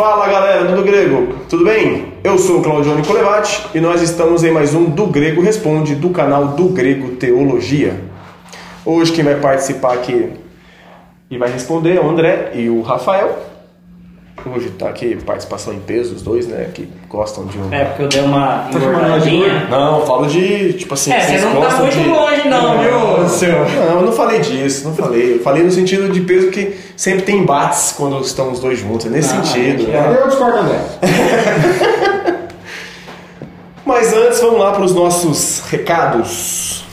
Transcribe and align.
Fala 0.00 0.28
galera 0.28 0.64
do 0.64 0.82
Grego, 0.82 1.34
tudo 1.46 1.62
bem? 1.62 2.14
Eu 2.24 2.38
sou 2.38 2.60
o 2.60 2.62
Claudio 2.62 2.94
Nicolevati 2.94 3.66
e 3.74 3.80
nós 3.80 4.00
estamos 4.00 4.42
em 4.42 4.50
mais 4.50 4.74
um 4.74 4.86
Do 4.86 5.06
Grego 5.06 5.42
Responde 5.42 5.94
do 5.94 6.08
canal 6.08 6.48
Do 6.48 6.70
Grego 6.70 7.16
Teologia. 7.16 8.00
Hoje 8.82 9.12
quem 9.12 9.22
vai 9.22 9.34
participar 9.34 9.92
aqui 9.92 10.30
e 11.30 11.36
vai 11.36 11.52
responder 11.52 11.96
é 11.96 12.00
o 12.00 12.08
André 12.08 12.52
e 12.54 12.70
o 12.70 12.80
Rafael. 12.80 13.50
Hoje 14.46 14.70
tá 14.70 14.88
aqui 14.88 15.16
participação 15.16 15.74
em 15.74 15.80
peso, 15.80 16.14
os 16.14 16.22
dois, 16.22 16.46
né? 16.46 16.70
Que 16.72 16.88
gostam 17.06 17.44
de 17.44 17.58
um. 17.58 17.70
É, 17.70 17.84
porque 17.84 18.02
eu 18.04 18.08
dei 18.08 18.22
uma 18.22 18.70
engordadinha. 18.72 19.66
Não, 19.68 20.00
eu 20.00 20.06
falo 20.06 20.26
de, 20.26 20.72
tipo 20.72 20.94
assim. 20.94 21.12
É, 21.12 21.20
você 21.20 21.26
vocês 21.26 21.44
não 21.44 21.60
tá 21.60 21.76
muito 21.76 21.92
de... 21.92 22.08
longe 22.08 22.48
não, 22.48 22.78
viu, 22.80 22.89
seu? 23.40 23.52
Não, 23.58 24.00
eu 24.00 24.02
não 24.06 24.12
falei 24.12 24.40
disso, 24.40 24.86
não 24.88 24.94
falei. 24.94 25.34
Eu 25.34 25.40
falei 25.40 25.62
no 25.62 25.70
sentido 25.70 26.08
de 26.12 26.20
peso 26.20 26.50
que 26.50 26.74
sempre 26.96 27.22
tem 27.22 27.38
embates 27.38 27.92
quando 27.96 28.20
estão 28.20 28.52
os 28.52 28.60
dois 28.60 28.78
juntos. 28.78 29.06
É 29.06 29.08
nesse 29.10 29.34
Ah, 29.34 29.42
sentido. 29.42 29.88
né? 29.88 29.96
é. 29.96 30.22
Eu 30.22 30.28
discordo, 30.28 30.58
André. 30.58 30.78
Mas 33.84 34.12
antes, 34.12 34.40
vamos 34.40 34.60
lá 34.60 34.72
para 34.72 34.84
os 34.84 34.94
nossos 34.94 35.60
recados. 35.68 36.84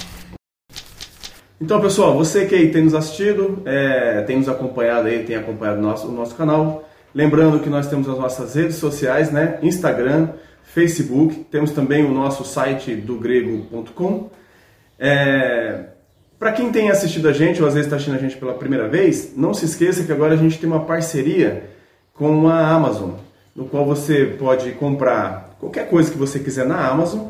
Então, 1.59 1.79
pessoal, 1.81 2.15
você 2.15 2.45
que 2.45 2.55
aí 2.55 2.71
tem 2.71 2.83
nos 2.83 2.93
assistido, 2.93 3.61
é, 3.65 4.21
tem 4.25 4.37
nos 4.37 4.47
acompanhado 4.47 5.07
aí, 5.07 5.23
tem 5.23 5.35
acompanhado 5.35 5.79
o 5.79 5.81
nosso, 5.81 6.07
o 6.07 6.11
nosso 6.11 6.35
canal. 6.35 6.87
Lembrando 7.13 7.59
que 7.59 7.69
nós 7.69 7.87
temos 7.87 8.07
as 8.07 8.17
nossas 8.17 8.55
redes 8.55 8.75
sociais, 8.77 9.31
né? 9.31 9.57
Instagram, 9.61 10.29
Facebook, 10.63 11.45
temos 11.51 11.71
também 11.71 12.05
o 12.05 12.11
nosso 12.11 12.43
site 12.45 12.93
do 12.95 13.15
grego.com. 13.17 14.29
É, 14.99 15.79
para 16.39 16.51
quem 16.51 16.71
tem 16.71 16.89
assistido 16.89 17.27
a 17.27 17.33
gente, 17.33 17.61
ou 17.61 17.67
às 17.67 17.73
vezes 17.73 17.87
está 17.87 17.95
assistindo 17.95 18.15
a 18.15 18.21
gente 18.21 18.37
pela 18.37 18.53
primeira 18.53 18.87
vez, 18.87 19.33
não 19.35 19.53
se 19.53 19.65
esqueça 19.65 20.03
que 20.03 20.11
agora 20.11 20.33
a 20.33 20.37
gente 20.37 20.59
tem 20.59 20.69
uma 20.69 20.85
parceria 20.85 21.69
com 22.13 22.47
a 22.47 22.67
Amazon, 22.67 23.11
no 23.55 23.65
qual 23.65 23.85
você 23.85 24.25
pode 24.37 24.71
comprar 24.73 25.55
qualquer 25.59 25.89
coisa 25.89 26.11
que 26.11 26.17
você 26.17 26.39
quiser 26.39 26.65
na 26.65 26.87
Amazon 26.87 27.29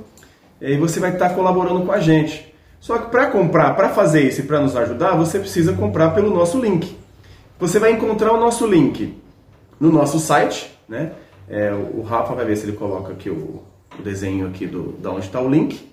e 0.59 0.75
você 0.75 0.99
vai 0.99 1.13
estar 1.13 1.29
colaborando 1.29 1.85
com 1.85 1.91
a 1.91 1.99
gente. 1.99 2.53
Só 2.79 2.97
que 2.97 3.09
para 3.09 3.27
comprar, 3.27 3.75
para 3.75 3.89
fazer 3.89 4.27
isso 4.27 4.41
e 4.41 4.43
para 4.43 4.59
nos 4.59 4.75
ajudar, 4.75 5.15
você 5.15 5.39
precisa 5.39 5.73
comprar 5.73 6.11
pelo 6.11 6.33
nosso 6.33 6.59
link. 6.59 6.97
Você 7.59 7.79
vai 7.79 7.91
encontrar 7.91 8.33
o 8.33 8.39
nosso 8.39 8.67
link 8.67 9.17
no 9.79 9.91
nosso 9.91 10.19
site, 10.19 10.71
né? 10.87 11.13
É, 11.49 11.71
o 11.71 12.01
Rafa 12.01 12.35
vai 12.35 12.45
ver 12.45 12.57
se 12.57 12.65
ele 12.65 12.75
coloca 12.75 13.13
aqui 13.13 13.29
o, 13.29 13.63
o 13.97 14.01
desenho 14.03 14.47
aqui 14.47 14.67
do, 14.67 14.91
da 14.99 15.11
onde 15.11 15.25
está 15.25 15.39
o 15.39 15.49
link. 15.49 15.89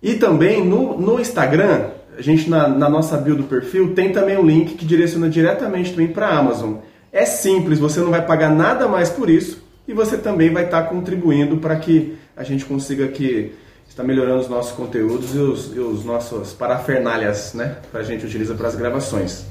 E 0.00 0.14
também 0.14 0.64
no, 0.64 0.96
no 0.96 1.20
Instagram, 1.20 1.90
a 2.18 2.22
gente 2.22 2.50
na, 2.50 2.66
na 2.66 2.90
nossa 2.90 3.16
bio 3.16 3.36
do 3.36 3.44
perfil 3.44 3.94
tem 3.94 4.10
também 4.10 4.36
um 4.36 4.44
link 4.44 4.74
que 4.74 4.84
direciona 4.84 5.28
diretamente 5.28 5.92
também 5.92 6.08
para 6.08 6.26
a 6.26 6.36
Amazon. 6.36 6.74
É 7.12 7.24
simples, 7.24 7.78
você 7.78 8.00
não 8.00 8.10
vai 8.10 8.26
pagar 8.26 8.50
nada 8.50 8.88
mais 8.88 9.08
por 9.08 9.30
isso 9.30 9.62
e 9.86 9.94
você 9.94 10.18
também 10.18 10.52
vai 10.52 10.64
estar 10.64 10.82
contribuindo 10.82 11.58
para 11.58 11.76
que 11.76 12.18
a 12.36 12.42
gente 12.42 12.64
consiga 12.64 13.04
aqui 13.04 13.52
estar 13.88 14.02
melhorando 14.02 14.40
os 14.40 14.48
nossos 14.48 14.72
conteúdos 14.72 15.32
e 15.34 15.38
os, 15.38 15.76
e 15.76 15.78
os 15.78 16.04
nossos 16.04 16.52
parafernálias, 16.52 17.54
né, 17.54 17.76
que 17.88 17.96
a 17.96 18.02
gente 18.02 18.26
utiliza 18.26 18.54
para 18.54 18.66
as 18.66 18.74
gravações. 18.74 19.46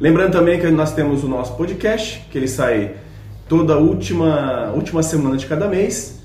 Lembrando 0.00 0.32
também 0.32 0.60
que 0.60 0.66
nós 0.68 0.92
temos 0.92 1.22
o 1.22 1.28
nosso 1.28 1.56
podcast, 1.56 2.26
que 2.28 2.36
ele 2.36 2.48
sai 2.48 2.96
toda 3.48 3.76
última 3.78 4.72
última 4.74 5.00
semana 5.00 5.36
de 5.36 5.46
cada 5.46 5.68
mês. 5.68 6.20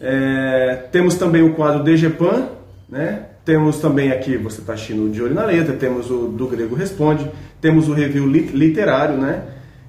É, 0.00 0.84
temos 0.92 1.16
também 1.16 1.42
o 1.42 1.54
quadro 1.54 1.82
DGPAN, 1.82 2.50
né? 2.88 3.29
Temos 3.44 3.78
também 3.78 4.12
aqui, 4.12 4.36
você 4.36 4.60
está 4.60 4.74
assistindo 4.74 5.06
o 5.06 5.10
De 5.10 5.22
Olho 5.22 5.34
na 5.34 5.44
Letra, 5.44 5.74
temos 5.74 6.10
o 6.10 6.28
Do 6.28 6.46
Grego 6.46 6.74
Responde, 6.74 7.26
temos 7.60 7.88
o 7.88 7.92
review 7.92 8.26
lit- 8.26 8.52
literário, 8.52 9.16
né? 9.16 9.42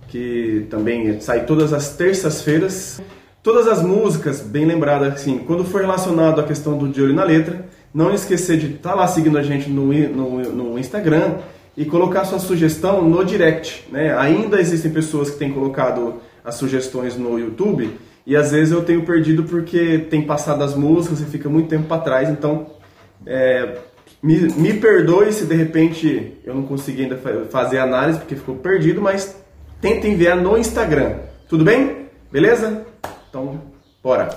Que 0.07 0.65
também 0.69 1.19
sai 1.19 1.45
todas 1.45 1.73
as 1.73 1.95
terças-feiras. 1.95 3.01
Todas 3.43 3.67
as 3.67 3.81
músicas, 3.81 4.39
bem 4.39 4.65
lembradas, 4.65 5.13
assim, 5.15 5.39
quando 5.39 5.65
for 5.65 5.81
relacionado 5.81 6.39
à 6.39 6.43
questão 6.43 6.77
do 6.77 6.87
De 6.87 7.01
Olho 7.01 7.13
na 7.13 7.23
Letra, 7.23 7.65
não 7.91 8.13
esquecer 8.13 8.57
de 8.57 8.75
estar 8.75 8.93
lá 8.93 9.07
seguindo 9.07 9.35
a 9.37 9.41
gente 9.41 9.67
no, 9.67 9.87
no, 9.91 10.39
no 10.51 10.79
Instagram 10.79 11.37
e 11.75 11.83
colocar 11.83 12.23
sua 12.23 12.37
sugestão 12.37 13.01
no 13.01 13.25
direct, 13.25 13.87
né? 13.91 14.15
Ainda 14.17 14.61
existem 14.61 14.91
pessoas 14.91 15.31
que 15.31 15.37
têm 15.37 15.51
colocado 15.51 16.15
as 16.45 16.55
sugestões 16.55 17.17
no 17.17 17.39
YouTube 17.39 17.89
e 18.27 18.35
às 18.35 18.51
vezes 18.51 18.71
eu 18.71 18.83
tenho 18.83 19.03
perdido 19.03 19.43
porque 19.43 19.97
tem 20.09 20.21
passado 20.21 20.63
as 20.63 20.75
músicas 20.75 21.19
e 21.21 21.25
fica 21.25 21.49
muito 21.49 21.67
tempo 21.67 21.87
para 21.87 22.01
trás, 22.01 22.29
então 22.29 22.67
é, 23.25 23.75
me, 24.21 24.37
me 24.53 24.73
perdoe 24.73 25.31
se 25.31 25.45
de 25.45 25.55
repente 25.55 26.33
eu 26.43 26.53
não 26.53 26.63
consegui 26.63 27.03
ainda 27.03 27.17
fa- 27.17 27.45
fazer 27.49 27.79
a 27.79 27.83
análise 27.83 28.19
porque 28.19 28.35
ficou 28.35 28.55
perdido, 28.55 29.01
mas 29.01 29.35
tenta 29.79 30.07
enviar 30.07 30.35
no 30.37 30.57
Instagram, 30.57 31.13
tudo 31.49 31.63
bem? 31.63 32.07
Beleza? 32.31 32.85
Então, 33.29 33.59
bora! 34.03 34.29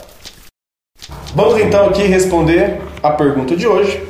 Vamos 1.35 1.61
então 1.61 1.87
aqui 1.89 2.03
responder 2.03 2.81
a 3.03 3.11
pergunta 3.11 3.57
de 3.57 3.67
hoje. 3.67 4.03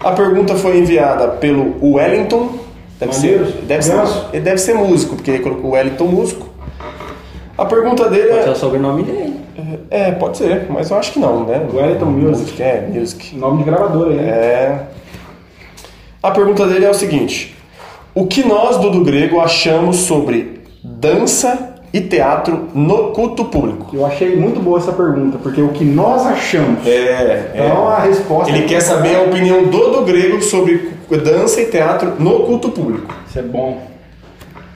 A 0.00 0.12
pergunta 0.12 0.54
foi 0.54 0.78
enviada 0.78 1.28
pelo 1.28 1.74
Wellington. 1.94 2.58
Deve 3.00 3.12
ser, 3.14 3.38
deve, 3.62 3.82
ser, 3.82 3.94
ele 4.32 4.42
deve 4.42 4.58
ser 4.58 4.74
músico, 4.74 5.14
porque 5.16 5.30
ele 5.30 5.42
colocou 5.42 5.72
Wellington 5.72 6.06
músico. 6.06 6.48
A 7.56 7.64
pergunta 7.64 8.08
dele 8.08 8.30
é 8.30 8.44
é. 8.46 8.50
o 8.50 8.54
sobrenome 8.56 9.02
dele. 9.02 9.27
É, 9.90 10.12
pode 10.12 10.38
ser, 10.38 10.66
mas 10.70 10.90
eu 10.90 10.96
acho 10.96 11.12
que 11.12 11.18
não, 11.18 11.44
né? 11.44 11.66
Wellington 11.72 12.06
Music. 12.06 12.62
É, 12.62 12.86
Music. 12.92 13.36
Nome 13.36 13.58
de 13.58 13.64
gravadora 13.64 14.10
aí. 14.10 14.16
né? 14.16 14.28
É. 14.28 14.82
A 16.22 16.30
pergunta 16.30 16.66
dele 16.66 16.84
é 16.84 16.90
o 16.90 16.94
seguinte: 16.94 17.56
O 18.14 18.26
que 18.26 18.46
nós 18.46 18.76
do 18.76 18.90
do 18.90 19.02
grego 19.04 19.40
achamos 19.40 19.96
sobre 19.96 20.60
dança 20.82 21.76
e 21.92 22.00
teatro 22.00 22.68
no 22.74 23.12
culto 23.12 23.46
público? 23.46 23.88
Eu 23.92 24.04
achei 24.06 24.36
muito 24.36 24.60
boa 24.60 24.78
essa 24.78 24.92
pergunta, 24.92 25.38
porque 25.42 25.60
o 25.60 25.68
que 25.70 25.84
nós 25.84 26.26
achamos. 26.26 26.86
É, 26.86 27.52
Então 27.54 27.88
a 27.88 28.00
resposta. 28.00 28.52
Ele 28.52 28.66
quer 28.66 28.80
saber 28.80 29.16
a 29.16 29.22
opinião 29.22 29.64
do 29.64 29.90
do 29.90 30.02
grego 30.02 30.40
sobre 30.42 30.92
dança 31.10 31.60
e 31.60 31.66
teatro 31.66 32.14
no 32.18 32.40
culto 32.40 32.68
público. 32.70 33.12
Isso 33.28 33.38
é 33.38 33.42
bom. 33.42 33.97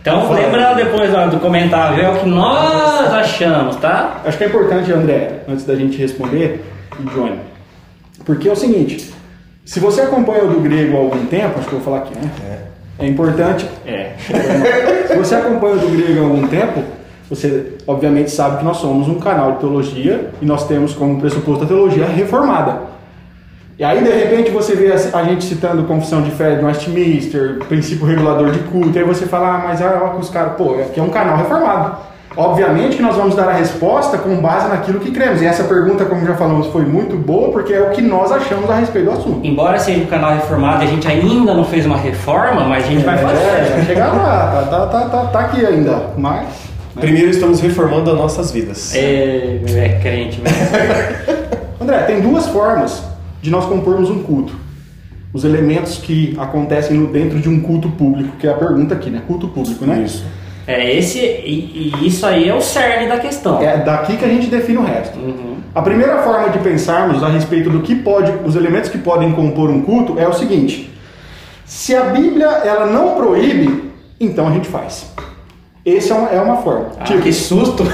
Então, 0.02 0.22
Fala. 0.22 0.40
lembrando 0.40 0.76
depois 0.76 1.10
do 1.30 1.38
comentário, 1.38 2.04
é 2.04 2.10
o 2.10 2.18
que 2.18 2.28
nós 2.28 3.14
achamos, 3.14 3.76
tá? 3.76 4.20
Acho 4.24 4.36
que 4.36 4.42
é 4.42 4.46
importante, 4.48 4.92
André, 4.92 5.44
antes 5.48 5.64
da 5.64 5.76
gente 5.76 5.96
responder, 5.96 6.64
e 6.98 7.02
Johnny, 7.04 7.38
porque 8.24 8.48
é 8.48 8.52
o 8.52 8.56
seguinte: 8.56 9.14
se 9.64 9.78
você 9.78 10.00
acompanha 10.00 10.42
o 10.42 10.48
do 10.48 10.60
grego 10.60 10.96
há 10.96 11.00
algum 11.00 11.24
tempo, 11.26 11.60
acho 11.60 11.68
que 11.68 11.74
eu 11.74 11.78
vou 11.78 11.84
falar 11.84 11.98
aqui, 11.98 12.18
né? 12.18 12.58
É, 12.98 13.06
importante. 13.06 13.64
É. 13.86 14.14
se 15.06 15.16
você 15.16 15.36
acompanha 15.36 15.76
o 15.76 15.78
do 15.78 15.96
grego 15.96 16.20
há 16.20 16.24
algum 16.24 16.48
tempo, 16.48 16.82
você 17.30 17.76
obviamente 17.86 18.32
sabe 18.32 18.58
que 18.58 18.64
nós 18.64 18.78
somos 18.78 19.06
um 19.06 19.20
canal 19.20 19.52
de 19.52 19.58
teologia 19.60 20.30
e 20.42 20.44
nós 20.44 20.66
temos 20.66 20.94
como 20.94 21.20
pressuposto 21.20 21.62
a 21.62 21.66
teologia 21.66 22.06
reformada. 22.06 22.80
E 23.78 23.84
aí, 23.84 24.05
de 24.05 24.10
repente, 24.10 24.50
você 24.50 24.77
vê 24.77 24.93
a 24.93 25.25
gente 25.25 25.44
citando 25.44 25.84
Confissão 25.84 26.21
de 26.22 26.31
Fé 26.31 26.56
de 26.56 26.65
Westminster, 26.65 27.59
princípio 27.69 28.06
regulador 28.06 28.50
de 28.50 28.59
culto, 28.60 28.97
e 28.97 28.99
aí 28.99 29.05
você 29.05 29.27
fala, 29.27 29.56
ah, 29.56 29.62
mas 29.66 29.81
olha 29.81 30.10
que 30.10 30.21
os 30.21 30.28
caras, 30.28 30.53
pô, 30.56 30.75
aqui 30.75 31.00
é 31.00 31.03
um 31.03 31.09
canal 31.09 31.38
reformado. 31.38 31.97
Obviamente 32.37 32.97
que 32.97 33.03
nós 33.03 33.16
vamos 33.16 33.34
dar 33.34 33.49
a 33.49 33.53
resposta 33.53 34.16
com 34.16 34.37
base 34.37 34.69
naquilo 34.69 35.00
que 35.00 35.10
cremos. 35.10 35.43
E 35.43 35.47
essa 35.47 35.65
pergunta, 35.65 36.05
como 36.05 36.25
já 36.25 36.34
falamos, 36.34 36.66
foi 36.69 36.83
muito 36.83 37.16
boa, 37.16 37.50
porque 37.50 37.72
é 37.72 37.83
o 37.83 37.91
que 37.91 38.00
nós 38.00 38.33
achamos 38.33 38.71
a 38.71 38.77
respeito 38.77 39.06
do 39.06 39.12
assunto. 39.12 39.47
Embora 39.47 39.78
seja 39.78 40.00
um 40.00 40.06
canal 40.06 40.34
reformado 40.34 40.83
e 40.83 40.87
a 40.87 40.91
gente 40.91 41.06
ainda 41.06 41.53
não 41.53 41.65
fez 41.65 41.84
uma 41.84 41.97
reforma, 41.97 42.65
mas 42.65 42.84
a 42.84 42.89
gente 42.89 43.04
vai 43.04 43.19
É, 43.19 43.22
vai 43.22 43.37
fazer. 43.37 43.84
chegar 43.84 44.12
lá, 44.12 44.53
tá, 44.53 44.62
tá, 44.62 44.87
tá, 44.87 45.09
tá, 45.09 45.27
tá 45.27 45.41
aqui 45.41 45.65
ainda. 45.65 46.10
Mas. 46.16 46.47
Primeiro 46.99 47.31
estamos 47.31 47.60
reformando 47.60 48.10
as 48.10 48.16
nossas 48.16 48.50
vidas. 48.50 48.94
É, 48.94 49.60
é 49.66 49.99
crente 50.03 50.41
mesmo. 50.41 50.59
André, 51.81 51.99
tem 52.03 52.21
duas 52.21 52.47
formas 52.49 53.11
de 53.42 53.50
nós 53.50 53.66
compormos 53.66 54.09
um 54.09 54.22
culto. 54.22 54.54
Os 55.34 55.44
elementos 55.44 55.98
que 55.98 56.34
acontecem 56.39 56.97
no- 56.97 57.09
dentro 57.09 57.41
de 57.41 57.48
um 57.48 57.60
culto 57.60 57.89
público, 57.91 58.36
que 58.39 58.47
é 58.47 58.50
a 58.50 58.54
pergunta 58.54 58.94
aqui, 58.94 59.10
né? 59.10 59.22
Culto 59.27 59.48
público, 59.48 59.84
né? 59.84 60.03
Isso. 60.04 60.24
É 60.66 60.97
esse, 60.97 61.18
e, 61.18 61.92
e 62.03 62.06
isso 62.06 62.24
aí 62.24 62.48
é 62.48 62.54
o 62.54 62.60
cerne 62.60 63.09
da 63.09 63.18
questão. 63.18 63.60
É 63.60 63.78
daqui 63.78 64.16
que 64.16 64.24
a 64.24 64.28
gente 64.28 64.47
define 64.47 64.78
o 64.78 64.84
resto. 64.84 65.18
Uhum. 65.18 65.56
A 65.74 65.83
primeira 65.83 66.18
forma 66.22 66.50
de 66.50 66.59
pensarmos 66.60 67.22
a 67.22 67.28
respeito 67.28 67.68
do 67.68 67.80
que 67.80 67.97
pode, 67.97 68.30
os 68.47 68.54
elementos 68.54 68.89
que 68.91 68.98
podem 68.98 69.33
compor 69.33 69.71
um 69.71 69.83
culto 69.83 70.18
é 70.21 70.28
o 70.28 70.33
seguinte: 70.33 70.89
se 71.65 71.97
a 71.97 72.04
Bíblia 72.04 72.47
ela 72.47 72.86
não 72.86 73.16
proíbe, 73.16 73.91
então 74.21 74.47
a 74.47 74.53
gente 74.53 74.68
faz. 74.68 75.10
Essa 75.84 76.15
é 76.15 76.16
uma, 76.16 76.28
é 76.28 76.41
uma 76.41 76.56
forma. 76.59 76.91
Ah, 77.00 77.04
tipo, 77.04 77.22
que 77.22 77.33
susto! 77.33 77.83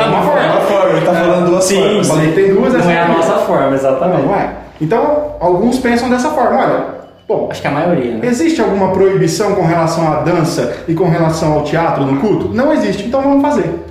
é 0.00 0.06
uma 0.06 0.18
É 0.18 0.22
forma. 0.22 0.46
uma 0.52 0.60
forma, 0.60 0.90
ele 0.96 1.06
tá 1.06 1.12
falando 1.14 1.46
duas 1.50 1.64
Sim, 1.64 1.82
formas. 1.82 2.08
Falei 2.08 2.28
que 2.28 2.34
tem 2.34 2.54
duas, 2.54 2.72
Não 2.72 2.90
é 2.90 3.00
a 3.00 3.08
nossa 3.08 3.32
forma, 3.38 3.66
Não, 3.66 3.74
exatamente. 3.74 4.22
não 4.22 4.34
é. 4.34 4.50
Então, 4.80 5.32
alguns 5.40 5.78
pensam 5.78 6.10
dessa 6.10 6.28
forma. 6.30 6.56
Olha, 6.58 6.84
bom, 7.28 7.48
Acho 7.50 7.60
que 7.62 7.66
a 7.68 7.70
maioria, 7.70 8.12
né? 8.16 8.26
Existe 8.26 8.60
alguma 8.60 8.88
proibição 8.92 9.54
com 9.54 9.62
relação 9.66 10.12
à 10.12 10.16
dança 10.20 10.76
e 10.86 10.94
com 10.94 11.08
relação 11.08 11.54
ao 11.54 11.62
teatro 11.64 12.04
no 12.04 12.20
culto? 12.20 12.48
Não 12.48 12.72
existe, 12.72 13.04
então 13.06 13.22
vamos 13.22 13.42
fazer. 13.42 13.84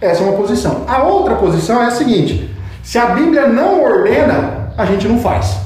Essa 0.00 0.22
é 0.22 0.26
uma 0.26 0.36
posição. 0.36 0.82
A 0.86 1.02
outra 1.02 1.34
posição 1.34 1.82
é 1.82 1.86
a 1.86 1.90
seguinte: 1.90 2.48
se 2.82 2.98
a 2.98 3.06
Bíblia 3.06 3.46
não 3.48 3.82
ordena, 3.82 4.72
a 4.76 4.84
gente 4.84 5.08
não 5.08 5.18
faz. 5.18 5.58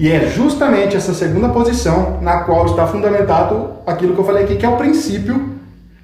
E 0.00 0.10
é 0.10 0.26
justamente 0.26 0.96
essa 0.96 1.14
segunda 1.14 1.50
posição 1.50 2.18
na 2.20 2.38
qual 2.40 2.66
está 2.66 2.84
fundamentado 2.86 3.70
aquilo 3.86 4.12
que 4.14 4.18
eu 4.20 4.24
falei 4.24 4.42
aqui, 4.44 4.56
que 4.56 4.66
é 4.66 4.68
o 4.68 4.76
princípio 4.76 5.53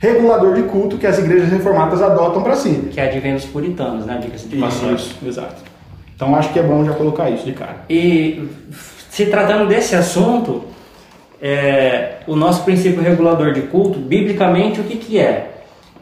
regulador 0.00 0.55
de 0.55 0.62
culto 0.62 0.97
que 0.99 1.06
as 1.06 1.19
igrejas 1.19 1.49
reformadas 1.50 2.02
adotam 2.02 2.43
para 2.43 2.56
si. 2.56 2.88
Que 2.91 3.00
advém 3.00 3.35
dos 3.35 3.44
puritanos, 3.44 4.05
né? 4.06 4.19
Diga-se 4.20 4.49
de 4.49 4.56
passagem. 4.56 4.97
Isso, 4.97 5.17
exato. 5.25 5.62
Então 6.17 6.35
acho 6.35 6.52
que 6.52 6.58
é 6.58 6.62
bom 6.62 6.85
já 6.85 6.93
colocar 6.94 7.31
isso 7.31 7.44
de 7.44 7.52
cara. 7.52 7.76
E 7.88 8.49
se 9.11 9.26
tratando 9.26 9.69
desse 9.69 9.94
assunto, 9.94 10.64
é, 11.41 12.17
o 12.26 12.35
nosso 12.35 12.64
princípio 12.64 13.02
regulador 13.02 13.52
de 13.52 13.62
culto, 13.62 13.99
biblicamente, 13.99 14.81
o 14.81 14.85
que, 14.85 14.97
que 14.97 15.19
é? 15.19 15.50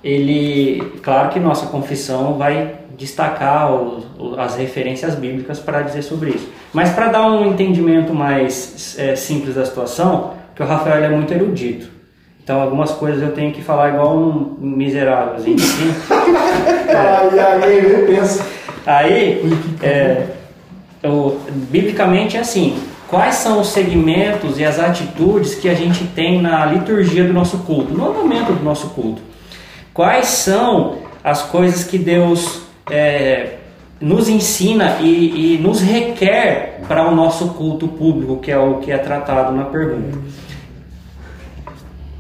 Ele, 0.03 0.81
claro 1.03 1.29
que 1.31 1.41
nossa 1.41 1.67
confissão 1.67 2.35
vai 2.35 2.75
destacar 2.97 3.73
os- 3.75 4.05
o- 4.19 4.35
as 4.41 4.57
referências 4.57 5.15
bíblicas 5.15 5.59
para 5.61 5.83
dizer 5.83 6.03
sobre 6.03 6.31
isso. 6.31 6.49
Mas 6.73 6.91
para 6.91 7.09
dar 7.09 7.27
um 7.31 7.47
entendimento 7.47 8.13
mais 8.15 8.97
é, 8.99 9.15
simples 9.17 9.55
da 9.57 9.65
situação, 9.65 10.35
que 10.55 10.63
o 10.63 10.67
Rafael 10.67 11.03
é 11.05 11.09
muito 11.09 11.33
erudito. 11.33 11.89
Então 12.49 12.63
algumas 12.63 12.93
coisas 12.93 13.21
eu 13.21 13.33
tenho 13.33 13.53
que 13.53 13.61
falar 13.61 13.91
igual 13.91 14.17
um 14.17 14.57
miserávelzinho 14.59 15.57
assim. 15.57 15.95
Ai, 16.89 17.39
ai, 17.39 17.81
eu 17.95 18.07
penso. 18.07 18.43
Aí, 18.87 19.53
é, 19.83 20.29
o- 21.05 21.37
biblicamente 21.71 22.39
é 22.39 22.41
assim: 22.41 22.79
quais 23.07 23.35
são 23.35 23.61
os 23.61 23.67
segmentos 23.69 24.59
e 24.59 24.65
as 24.65 24.81
atitudes 24.81 25.57
que 25.57 25.69
a 25.69 25.75
gente 25.75 26.05
tem 26.07 26.41
na 26.41 26.65
liturgia 26.65 27.23
do 27.25 27.35
nosso 27.35 27.59
culto, 27.59 27.93
no 27.93 28.09
andamento 28.09 28.55
do 28.55 28.65
nosso 28.65 28.89
culto? 28.95 29.21
Quais 29.93 30.29
são 30.29 30.97
as 31.23 31.43
coisas 31.43 31.85
que 31.85 31.99
Deus 31.99 32.63
é, 32.91 33.57
nos 34.01 34.27
ensina 34.27 34.97
e, 35.03 35.57
e 35.57 35.59
nos 35.59 35.83
requer 35.83 36.81
para 36.89 37.07
o 37.07 37.15
nosso 37.15 37.49
culto 37.49 37.87
público, 37.87 38.39
que 38.39 38.51
é 38.51 38.57
o 38.59 38.77
que 38.77 38.91
é 38.91 38.97
tratado 38.97 39.55
na 39.55 39.65
pergunta? 39.65 40.17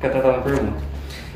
Que 0.00 0.06
é 0.06 0.09
tratado 0.11 0.37
na 0.37 0.43
pergunta. 0.43 0.79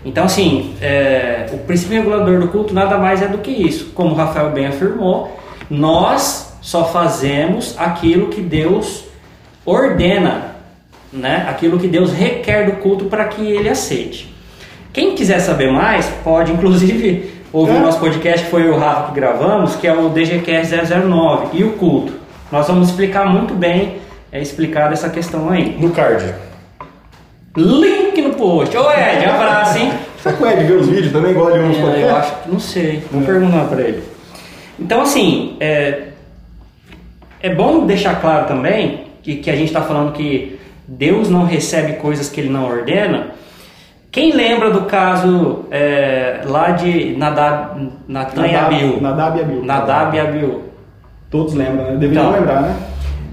Então, 0.05 0.25
assim, 0.25 0.75
é, 0.81 1.47
o 1.53 1.59
princípio 1.59 1.97
regulador 1.97 2.41
do 2.41 2.49
culto 2.49 2.75
nada 2.75 2.99
mais 2.99 3.23
é 3.23 3.29
do 3.29 3.39
que 3.39 3.51
isso. 3.51 3.91
Como 3.95 4.11
o 4.11 4.15
Rafael 4.15 4.51
bem 4.51 4.67
afirmou, 4.67 5.39
nós 5.71 6.57
só 6.61 6.85
fazemos 6.87 7.75
aquilo 7.79 8.29
que 8.29 8.41
Deus 8.41 9.05
ordena, 9.65 10.57
né? 11.13 11.47
aquilo 11.49 11.79
que 11.79 11.87
Deus 11.89 12.13
requer 12.13 12.67
do 12.67 12.73
culto 12.81 13.05
para 13.07 13.25
que 13.27 13.43
ele 13.47 13.69
aceite. 13.69 14.33
Quem 14.93 15.15
quiser 15.15 15.39
saber 15.41 15.71
mais, 15.73 16.07
pode 16.25 16.51
inclusive 16.53 17.31
ouvir 17.53 17.73
É. 17.73 17.77
o 17.79 17.81
nosso 17.81 17.99
podcast, 18.01 18.45
que 18.45 18.51
foi 18.51 18.69
o 18.69 18.77
Rafa 18.77 19.09
que 19.09 19.15
gravamos, 19.15 19.77
que 19.77 19.87
é 19.87 19.93
o 19.95 20.09
DGCast 20.09 20.75
009 21.07 21.57
e 21.59 21.65
o 21.65 21.73
culto. 21.75 22.13
Nós 22.51 22.67
vamos 22.67 22.89
explicar 22.91 23.27
muito 23.27 23.55
bem, 23.55 23.99
é 24.33 24.41
explicado 24.41 24.93
essa 24.93 25.09
questão 25.09 25.49
aí. 25.49 25.77
No 25.79 25.91
card. 25.91 26.35
No 27.57 27.77
post. 28.43 28.77
Ô 28.77 28.91
Ed, 28.91 29.25
abraço, 29.25 29.79
hein? 29.79 29.93
Será 30.21 30.37
que 30.37 30.43
o 30.43 30.47
Ed 30.47 30.65
vê 30.65 30.73
os 30.73 30.89
vídeos 30.89 31.13
também, 31.13 31.31
igual 31.31 31.53
de 31.53 31.59
uns 31.61 31.77
É, 31.77 32.03
eu 32.03 32.17
acho 32.17 32.35
que 32.43 32.51
não 32.51 32.59
sei. 32.59 33.03
Vou 33.11 33.23
perguntar 33.23 33.65
para 33.67 33.83
ele. 33.83 34.03
Então, 34.79 35.03
assim, 35.03 35.57
é, 35.61 36.09
é 37.41 37.55
bom 37.55 37.87
deixar 37.87 38.21
claro 38.21 38.47
também 38.47 39.05
que, 39.23 39.37
que 39.37 39.51
a 39.51 39.55
gente 39.55 39.69
está 39.69 39.83
falando 39.83 40.13
que 40.13 40.59
Deus 40.89 41.31
não 41.31 41.45
recebe 41.45 41.95
coisas 41.95 42.29
que 42.29 42.41
Ele 42.41 42.51
não 42.51 42.65
ordena. 42.65 43.29
Quem 44.11 44.33
lembra 44.33 44.71
do 44.71 44.83
caso 44.83 45.65
é, 45.71 46.41
lá 46.45 46.71
de 46.73 47.17
Nadab, 47.17 47.91
Natan 48.09 48.47
e 48.47 48.55
Abiú? 48.57 49.01
Nadab 49.01 49.39
e 49.39 49.43
Abiú. 49.43 49.65
Nadab 49.65 50.17
e 50.17 50.21
Abiú. 50.21 50.63
Todos 51.31 51.55
lembram, 51.55 51.85
né? 51.85 51.97
Deveriam 51.97 52.25
Então. 52.29 52.41
lembrar, 52.41 52.61
né? 52.63 52.77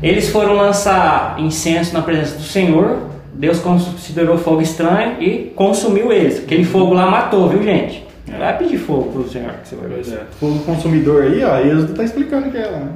Eles 0.01 0.29
foram 0.29 0.53
lançar 0.53 1.35
incenso 1.37 1.93
na 1.93 2.01
presença 2.01 2.37
do 2.37 2.43
Senhor. 2.43 3.08
Deus 3.39 3.59
considerou 3.59 4.37
fogo 4.37 4.61
estranho 4.61 5.15
e 5.21 5.53
consumiu 5.55 6.11
eles. 6.11 6.39
Aquele 6.39 6.65
fogo 6.65 6.93
lá 6.93 7.09
matou, 7.09 7.47
viu, 7.47 7.63
gente? 7.63 8.05
Vai 8.37 8.57
pedir 8.57 8.77
fogo 8.77 9.13
pro 9.13 9.29
Senhor 9.29 9.53
que 9.63 9.69
você 9.69 9.75
vai 9.77 9.87
ver. 9.87 10.13
É. 10.13 10.23
Fogo 10.37 10.59
consumidor 10.59 11.23
aí, 11.23 11.41
ó, 11.41 11.57
Êxodo 11.57 11.93
tá 11.93 12.03
explicando 12.03 12.51
que 12.51 12.57
é 12.57 12.65
lá, 12.65 12.79
né? 12.79 12.91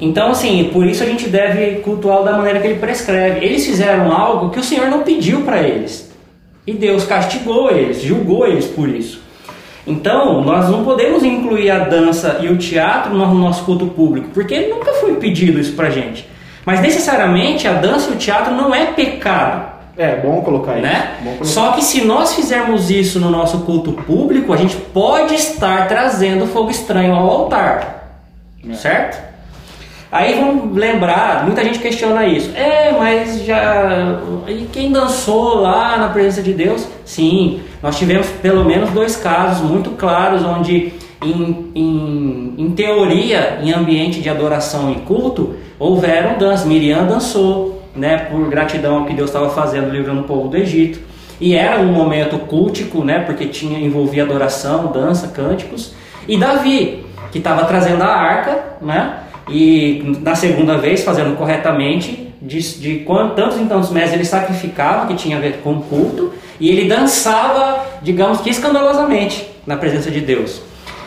Então, 0.00 0.32
assim, 0.32 0.68
por 0.72 0.84
isso 0.84 1.04
a 1.04 1.06
gente 1.06 1.28
deve 1.28 1.76
cultuá-lo 1.76 2.24
da 2.24 2.36
maneira 2.36 2.58
que 2.58 2.66
ele 2.66 2.80
prescreve. 2.80 3.46
Eles 3.46 3.64
fizeram 3.64 4.10
algo 4.12 4.50
que 4.50 4.58
o 4.58 4.64
Senhor 4.64 4.88
não 4.88 5.04
pediu 5.04 5.42
para 5.42 5.62
eles. 5.62 6.12
E 6.66 6.72
Deus 6.72 7.04
castigou 7.04 7.70
eles, 7.70 8.02
julgou 8.02 8.48
eles 8.48 8.66
por 8.66 8.88
isso. 8.88 9.22
Então, 9.86 10.42
nós 10.42 10.68
não 10.68 10.82
podemos 10.82 11.22
incluir 11.22 11.70
a 11.70 11.78
dança 11.78 12.40
e 12.42 12.48
o 12.48 12.58
teatro 12.58 13.14
no 13.14 13.32
nosso 13.34 13.64
culto 13.64 13.86
público, 13.86 14.30
porque 14.34 14.66
nunca 14.66 14.92
foi 14.94 15.14
pedido 15.14 15.60
isso 15.60 15.74
pra 15.74 15.88
gente. 15.88 16.28
Mas 16.66 16.80
necessariamente 16.80 17.68
a 17.68 17.74
dança 17.74 18.10
e 18.10 18.14
o 18.14 18.18
teatro 18.18 18.52
não 18.54 18.74
é 18.74 18.86
pecado. 18.86 19.73
É, 19.96 20.16
bom 20.16 20.40
colocar 20.42 20.72
isso. 20.74 20.82
Né? 20.82 21.16
Bom 21.18 21.30
colocar. 21.30 21.44
Só 21.44 21.72
que 21.72 21.84
se 21.84 22.04
nós 22.04 22.34
fizermos 22.34 22.90
isso 22.90 23.20
no 23.20 23.30
nosso 23.30 23.60
culto 23.60 23.92
público, 23.92 24.52
a 24.52 24.56
gente 24.56 24.76
pode 24.76 25.34
estar 25.34 25.86
trazendo 25.88 26.46
fogo 26.46 26.70
estranho 26.70 27.14
ao 27.14 27.28
altar. 27.28 28.20
Certo? 28.74 29.34
Aí 30.14 30.34
vamos 30.34 30.76
lembrar, 30.76 31.44
muita 31.44 31.64
gente 31.64 31.80
questiona 31.80 32.24
isso. 32.24 32.56
É, 32.56 32.92
mas 32.96 33.44
já. 33.44 34.20
E 34.46 34.68
quem 34.72 34.92
dançou 34.92 35.56
lá 35.56 35.96
na 35.96 36.08
presença 36.08 36.40
de 36.40 36.52
Deus? 36.52 36.86
Sim, 37.04 37.60
nós 37.82 37.98
tivemos 37.98 38.28
pelo 38.40 38.64
menos 38.64 38.90
dois 38.90 39.16
casos 39.16 39.68
muito 39.68 39.90
claros 39.90 40.44
onde, 40.44 40.92
em, 41.20 41.72
em, 41.74 42.54
em 42.56 42.70
teoria, 42.70 43.58
em 43.60 43.72
ambiente 43.72 44.20
de 44.20 44.30
adoração 44.30 44.92
e 44.92 45.00
culto, 45.00 45.56
houveram 45.80 46.38
danças. 46.38 46.64
Miriam 46.64 47.04
dançou, 47.06 47.73
né, 47.94 48.26
por 48.30 48.48
gratidão 48.48 48.98
ao 48.98 49.04
que 49.04 49.14
Deus 49.14 49.30
estava 49.30 49.50
fazendo, 49.50 49.90
livrando 49.90 50.22
o 50.22 50.24
povo 50.24 50.48
do 50.48 50.56
Egito. 50.56 51.00
E 51.40 51.54
era 51.54 51.80
um 51.80 51.92
momento 51.92 52.38
cultico, 52.38 53.04
né, 53.04 53.20
porque 53.20 53.46
tinha 53.46 53.78
envolvia 53.78 54.22
adoração, 54.22 54.92
dança, 54.92 55.28
cânticos. 55.28 55.94
E 56.28 56.36
Davi, 56.36 57.04
que 57.30 57.38
estava 57.38 57.64
trazendo 57.64 58.02
a 58.02 58.08
arca, 58.08 58.62
né? 58.80 59.18
E 59.48 60.16
na 60.20 60.34
segunda 60.34 60.78
vez, 60.78 61.02
fazendo 61.04 61.36
corretamente, 61.36 62.32
de, 62.40 62.60
de 62.78 63.04
quant- 63.04 63.34
tantos 63.34 63.58
em 63.58 63.66
tantos 63.66 63.90
meses 63.90 64.14
ele 64.14 64.24
sacrificava, 64.24 65.06
que 65.06 65.14
tinha 65.14 65.36
a 65.36 65.40
ver 65.40 65.60
com 65.62 65.72
o 65.72 65.82
culto, 65.82 66.32
e 66.60 66.70
ele 66.70 66.88
dançava, 66.88 67.84
digamos 68.00 68.40
que 68.40 68.48
escandalosamente, 68.48 69.50
na 69.66 69.76
presença 69.76 70.10
de 70.10 70.20
Deus. 70.20 70.62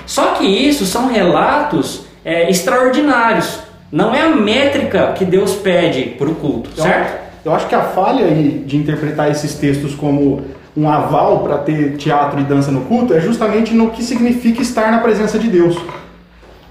Só 0.06 0.34
que 0.34 0.46
isso 0.46 0.86
são 0.86 1.08
relatos 1.08 2.06
é, 2.24 2.50
extraordinários. 2.50 3.60
Não 3.92 4.14
é 4.14 4.22
a 4.22 4.30
métrica 4.30 5.14
que 5.14 5.24
Deus 5.26 5.54
pede 5.56 6.04
para 6.18 6.28
o 6.30 6.36
culto, 6.36 6.70
Então, 6.74 6.86
certo? 6.86 7.28
Eu 7.46 7.54
acho 7.56 7.68
que 7.68 7.76
a 7.76 7.82
falha 7.82 8.26
aí 8.26 8.64
de 8.66 8.76
interpretar 8.76 9.32
esses 9.32 9.54
textos 9.54 9.96
como 9.96 10.42
um 10.76 10.90
aval 10.90 11.40
para 11.40 11.58
ter 11.60 11.96
teatro 11.96 12.40
e 12.40 12.44
dança 12.44 12.72
no 12.72 12.82
culto 12.82 13.14
é 13.14 13.20
justamente 13.22 13.74
no 13.74 13.90
que 13.92 14.04
significa 14.04 14.62
estar 14.62 14.92
na 14.92 15.00
presença 15.00 15.40
de 15.40 15.48
Deus. 15.48 15.78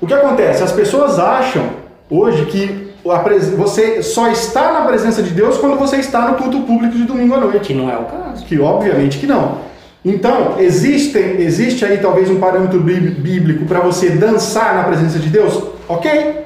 O 0.01 0.07
que 0.07 0.13
acontece? 0.13 0.63
As 0.63 0.73
pessoas 0.73 1.19
acham 1.19 1.65
hoje 2.11 2.45
que 2.47 2.87
você 3.57 4.03
só 4.03 4.29
está 4.29 4.73
na 4.73 4.83
presença 4.83 5.23
de 5.23 5.31
Deus 5.31 5.57
quando 5.57 5.79
você 5.79 5.97
está 5.97 6.29
no 6.29 6.35
culto 6.35 6.61
público 6.61 6.95
de 6.95 7.05
domingo 7.05 7.35
à 7.35 7.41
noite. 7.41 7.61
Que 7.61 7.75
não 7.75 7.91
é 7.91 7.97
o 7.97 8.05
caso. 8.05 8.45
Que 8.45 8.61
obviamente 8.61 9.19
que 9.19 9.27
não. 9.27 9.59
Então, 10.05 10.57
existe, 10.59 11.17
existe 11.19 11.85
aí 11.85 11.99
talvez 11.99 12.31
um 12.31 12.39
parâmetro 12.39 12.79
bí- 12.81 13.01
bíblico 13.11 13.65
para 13.65 13.81
você 13.81 14.11
dançar 14.11 14.75
na 14.77 14.85
presença 14.85 15.19
de 15.19 15.29
Deus? 15.29 15.61
Ok. 15.89 16.45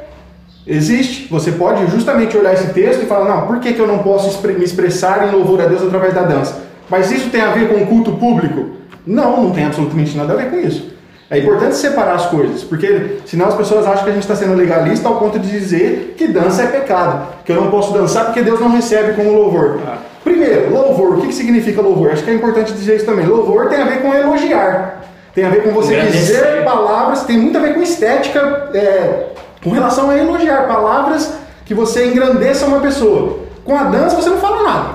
Existe. 0.67 1.27
Você 1.31 1.53
pode 1.53 1.87
justamente 1.91 2.37
olhar 2.37 2.55
esse 2.55 2.73
texto 2.73 3.03
e 3.03 3.07
falar, 3.07 3.29
não, 3.29 3.47
por 3.47 3.61
que, 3.61 3.73
que 3.73 3.81
eu 3.81 3.87
não 3.87 3.99
posso 3.99 4.47
me 4.47 4.65
expressar 4.65 5.29
em 5.29 5.33
louvor 5.33 5.61
a 5.61 5.67
Deus 5.67 5.83
através 5.83 6.15
da 6.15 6.23
dança? 6.23 6.61
Mas 6.89 7.11
isso 7.11 7.31
tem 7.31 7.41
a 7.41 7.51
ver 7.51 7.69
com 7.69 7.83
o 7.83 7.87
culto 7.87 8.13
público? 8.13 8.71
Não, 9.07 9.45
não 9.45 9.51
tem 9.53 9.65
absolutamente 9.67 10.17
nada 10.17 10.33
a 10.33 10.37
ver 10.37 10.51
com 10.51 10.57
isso. 10.57 10.91
É 11.31 11.39
importante 11.39 11.77
separar 11.77 12.17
as 12.17 12.27
coisas, 12.27 12.65
porque 12.65 13.19
senão 13.25 13.47
as 13.47 13.55
pessoas 13.55 13.87
acham 13.87 14.03
que 14.03 14.11
a 14.11 14.13
gente 14.13 14.23
está 14.23 14.35
sendo 14.35 14.55
legalista 14.55 15.09
ao 15.09 15.17
ponto 15.17 15.39
de 15.39 15.49
dizer 15.49 16.15
que 16.19 16.27
dança 16.27 16.63
é 16.65 16.67
pecado, 16.67 17.29
que 17.45 17.53
eu 17.53 17.57
não 17.57 17.71
posso 17.71 17.93
dançar 17.93 18.25
porque 18.27 18.43
Deus 18.43 18.59
não 18.59 18.69
recebe 18.69 19.13
como 19.13 19.33
louvor. 19.33 19.79
Primeiro, 20.25 20.75
louvor. 20.75 21.19
O 21.19 21.21
que, 21.21 21.29
que 21.29 21.35
significa 21.35 21.81
louvor? 21.81 22.11
Acho 22.11 22.25
que 22.25 22.31
é 22.31 22.35
importante 22.35 22.73
dizer 22.73 22.97
isso 22.97 23.07
também. 23.07 23.27
Louvor 23.27 23.69
tem 23.69 23.81
a 23.81 23.85
ver 23.85 24.03
com 24.03 24.13
elogiar, 24.13 25.05
tem 25.33 25.45
a 25.45 25.51
ver 25.51 25.63
com 25.63 25.71
você 25.71 25.95
Agradecer. 25.95 26.19
dizer 26.19 26.65
palavras, 26.65 27.23
tem 27.23 27.39
muito 27.39 27.57
a 27.57 27.61
ver 27.61 27.75
com 27.75 27.81
estética, 27.83 28.69
é, 28.75 29.27
com 29.63 29.71
relação 29.71 30.11
a 30.11 30.17
elogiar 30.17 30.67
palavras 30.67 31.35
que 31.65 31.75
você 31.75 32.07
engrandeça 32.07 32.67
uma 32.67 32.81
pessoa. 32.81 33.41
Com 33.65 33.77
a 33.77 33.85
dança 33.85 34.17
você 34.17 34.31
não 34.31 34.39
fala 34.39 34.63
nada. 34.63 34.89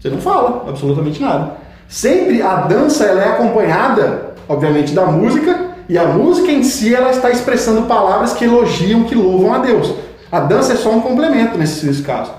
Você 0.00 0.08
não 0.08 0.20
fala 0.20 0.64
absolutamente 0.68 1.20
nada. 1.20 1.52
Sempre 1.88 2.40
a 2.40 2.56
dança 2.56 3.04
ela 3.04 3.20
é 3.20 3.28
acompanhada, 3.28 4.34
obviamente, 4.48 4.94
da 4.94 5.06
música, 5.06 5.70
e 5.88 5.98
a 5.98 6.04
música 6.04 6.50
em 6.50 6.62
si 6.62 6.94
ela 6.94 7.10
está 7.10 7.30
expressando 7.30 7.82
palavras 7.82 8.32
que 8.32 8.44
elogiam, 8.44 9.04
que 9.04 9.14
louvam 9.14 9.52
a 9.52 9.58
Deus. 9.58 9.92
A 10.30 10.40
dança 10.40 10.72
é 10.72 10.76
só 10.76 10.90
um 10.90 11.00
complemento 11.00 11.58
nesse, 11.58 11.84
nesse 11.84 12.02
caso. 12.02 12.32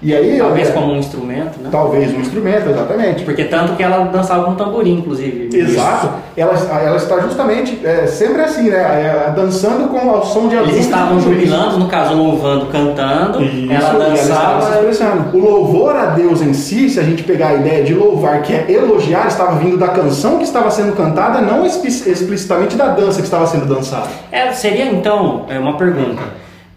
E 0.00 0.14
aí, 0.14 0.38
Talvez 0.38 0.68
é, 0.68 0.72
como 0.72 0.92
um 0.92 0.96
instrumento, 0.96 1.60
né? 1.60 1.68
talvez 1.72 2.14
um 2.14 2.20
instrumento, 2.20 2.70
exatamente. 2.70 3.24
Porque 3.24 3.44
tanto 3.44 3.74
que 3.74 3.82
ela 3.82 4.04
dançava 4.04 4.44
com 4.44 4.54
tamborim, 4.54 4.98
inclusive. 4.98 5.50
Exato. 5.52 6.10
Ela, 6.36 6.54
ela 6.80 6.96
está 6.96 7.18
justamente 7.20 7.80
é, 7.84 8.06
sempre 8.06 8.42
assim, 8.42 8.70
né? 8.70 8.78
É, 8.78 9.32
dançando 9.34 9.88
com 9.88 10.08
o 10.08 10.22
som 10.24 10.48
de 10.48 10.54
Eles 10.54 10.76
estavam 10.76 11.20
jubilando, 11.20 11.78
no 11.78 11.88
caso, 11.88 12.14
louvando, 12.14 12.66
cantando. 12.66 13.42
Isso, 13.42 13.72
ela 13.72 14.04
e 14.04 14.06
ela 14.06 14.16
se 14.16 14.28
dançava. 14.28 14.74
expressando. 14.74 15.36
O 15.36 15.40
louvor 15.40 15.96
a 15.96 16.06
Deus 16.06 16.42
em 16.42 16.52
si, 16.52 16.88
se 16.88 17.00
a 17.00 17.02
gente 17.02 17.24
pegar 17.24 17.48
a 17.48 17.54
ideia 17.54 17.82
de 17.82 17.92
louvar, 17.94 18.42
que 18.42 18.52
é 18.52 18.66
elogiar, 18.68 19.26
estava 19.26 19.56
vindo 19.56 19.76
da 19.76 19.88
canção 19.88 20.38
que 20.38 20.44
estava 20.44 20.70
sendo 20.70 20.92
cantada, 20.92 21.40
não 21.40 21.66
explicitamente 21.66 22.76
da 22.76 22.88
dança 22.88 23.18
que 23.18 23.26
estava 23.26 23.46
sendo 23.46 23.66
dançada. 23.66 24.08
É, 24.30 24.52
seria 24.52 24.86
então 24.86 25.46
é, 25.48 25.58
uma 25.58 25.76
pergunta. 25.76 26.22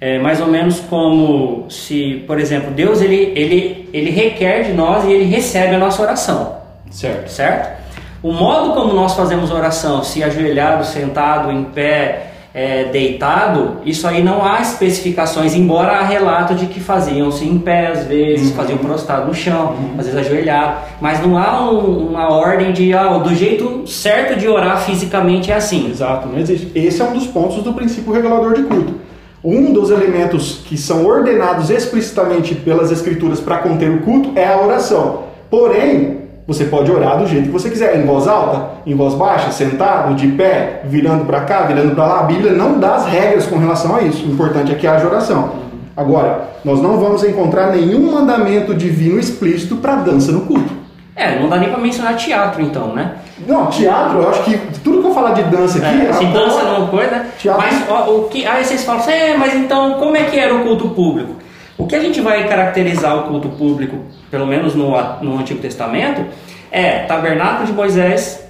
É, 0.03 0.17
mais 0.17 0.41
ou 0.41 0.48
menos 0.48 0.79
como 0.79 1.65
se, 1.70 2.24
por 2.25 2.39
exemplo, 2.39 2.72
Deus 2.72 3.01
ele, 3.01 3.34
ele, 3.36 3.88
ele 3.93 4.10
requer 4.10 4.63
de 4.63 4.74
nós 4.74 5.05
e 5.05 5.12
ele 5.12 5.25
recebe 5.25 5.75
a 5.75 5.77
nossa 5.77 6.01
oração. 6.01 6.55
Certo. 6.89 7.29
certo? 7.29 7.79
O 8.24 8.31
modo 8.34 8.74
como 8.74 8.93
nós 8.93 9.13
fazemos 9.13 9.51
oração, 9.51 10.03
se 10.03 10.24
ajoelhado, 10.24 10.84
sentado, 10.86 11.51
em 11.51 11.63
pé, 11.65 12.31
é, 12.53 12.86
deitado, 12.86 13.77
isso 13.86 14.08
aí 14.08 14.22
não 14.24 14.43
há 14.43 14.60
especificações, 14.60 15.53
embora 15.53 15.91
há 16.00 16.03
relato 16.03 16.53
de 16.55 16.65
que 16.65 16.79
faziam-se 16.79 17.46
em 17.46 17.58
pé 17.60 17.88
às 17.88 18.03
vezes, 18.05 18.51
faziam 18.53 18.77
prostrado 18.79 19.27
no 19.27 19.34
chão, 19.34 19.75
às 19.98 20.05
vezes 20.08 20.20
ajoelhado, 20.20 20.77
mas 21.00 21.22
não 21.25 21.38
há 21.38 21.62
um- 21.72 22.10
uma 22.10 22.29
ordem 22.29 22.74
de 22.74 22.91
ah, 22.93 23.08
do 23.20 23.34
jeito 23.36 23.88
certo 23.88 24.38
de 24.38 24.48
orar 24.48 24.81
fisicamente 24.81 25.51
é 25.51 25.55
assim. 25.55 25.89
Exato, 25.91 26.27
não 26.27 26.39
existe. 26.39 26.72
Esse 26.75 27.01
é 27.01 27.05
um 27.05 27.13
dos 27.13 27.27
pontos 27.27 27.63
do 27.63 27.72
princípio 27.74 28.12
regulador 28.12 28.53
de 28.55 28.63
culto. 28.63 28.96
Um 29.43 29.74
dos 29.74 29.89
elementos 29.89 30.62
que 30.65 30.77
são 30.77 31.03
ordenados 31.03 31.71
explicitamente 31.71 32.53
pelas 32.53 32.91
escrituras 32.91 33.39
para 33.39 33.57
conter 33.57 33.89
o 33.89 34.01
culto 34.01 34.33
é 34.36 34.45
a 34.48 34.62
oração. 34.62 35.24
Porém, 35.50 36.19
você 36.45 36.65
pode 36.65 36.91
orar 36.91 37.17
do 37.17 37.25
jeito 37.25 37.45
que 37.45 37.51
você 37.51 37.69
quiser, 37.69 37.98
em 37.98 38.05
voz 38.05 38.27
alta, 38.27 38.81
em 38.86 38.93
voz 38.93 39.15
baixa, 39.15 39.51
sentado, 39.51 40.13
de 40.13 40.27
pé, 40.27 40.83
virando 40.86 41.25
para 41.25 41.41
cá, 41.41 41.62
virando 41.62 41.95
para 41.95 42.05
lá. 42.05 42.19
A 42.19 42.24
Bíblia 42.24 42.51
não 42.51 42.79
dá 42.79 42.95
as 42.95 43.07
regras 43.07 43.48
com 43.48 43.57
relação 43.57 43.95
a 43.95 44.01
isso. 44.03 44.27
O 44.27 44.31
importante 44.31 44.71
é 44.71 44.75
que 44.75 44.86
haja 44.86 45.07
oração. 45.07 45.53
Agora, 45.98 46.50
nós 46.63 46.79
não 46.79 47.00
vamos 47.00 47.24
encontrar 47.24 47.71
nenhum 47.71 48.12
mandamento 48.12 48.75
divino 48.75 49.19
explícito 49.19 49.77
para 49.77 49.95
dança 49.95 50.31
no 50.31 50.41
culto. 50.41 50.81
É, 51.22 51.40
não 51.40 51.48
dá 51.48 51.58
nem 51.58 51.70
para 51.70 51.80
mencionar 51.80 52.16
teatro 52.16 52.63
então, 52.63 52.96
né? 52.96 53.18
Não, 53.48 53.68
teatro, 53.68 54.20
eu 54.20 54.30
acho 54.30 54.44
que 54.44 54.58
tudo 54.84 55.01
que 55.01 55.08
eu 55.08 55.13
falar 55.13 55.34
de 55.34 55.44
dança 55.44 55.78
aqui. 55.78 56.08
É, 56.08 56.13
se 56.13 56.25
dança 56.25 56.63
não 56.63 56.88
coisa, 56.88 57.12
né? 57.12 57.30
Teatro. 57.38 57.62
Mas 57.62 57.90
ó, 57.90 58.10
o 58.10 58.24
que, 58.28 58.48
aí 58.48 58.66
vocês 58.66 58.84
falam 58.84 59.01
assim, 59.01 59.12
é, 59.12 59.38
mas 59.38 59.54
então 59.54 59.94
como 59.94 60.18
é 60.18 60.24
que 60.24 60.40
era 60.40 60.54
o 60.56 60.63
culto 60.63 60.90
público? 60.90 61.36
O 61.78 61.86
que 61.86 61.96
a 61.96 62.00
gente 62.00 62.22
vai 62.22 62.48
caracterizar 62.48 63.16
o 63.18 63.24
culto 63.24 63.50
público, 63.50 63.98
pelo 64.32 64.48
menos 64.48 64.74
no, 64.74 64.92
no 65.22 65.38
Antigo 65.38 65.60
Testamento, 65.60 66.25
é 66.72 67.00
tabernáculo 67.06 67.68
de 67.68 67.74
Moisés, 67.74 68.44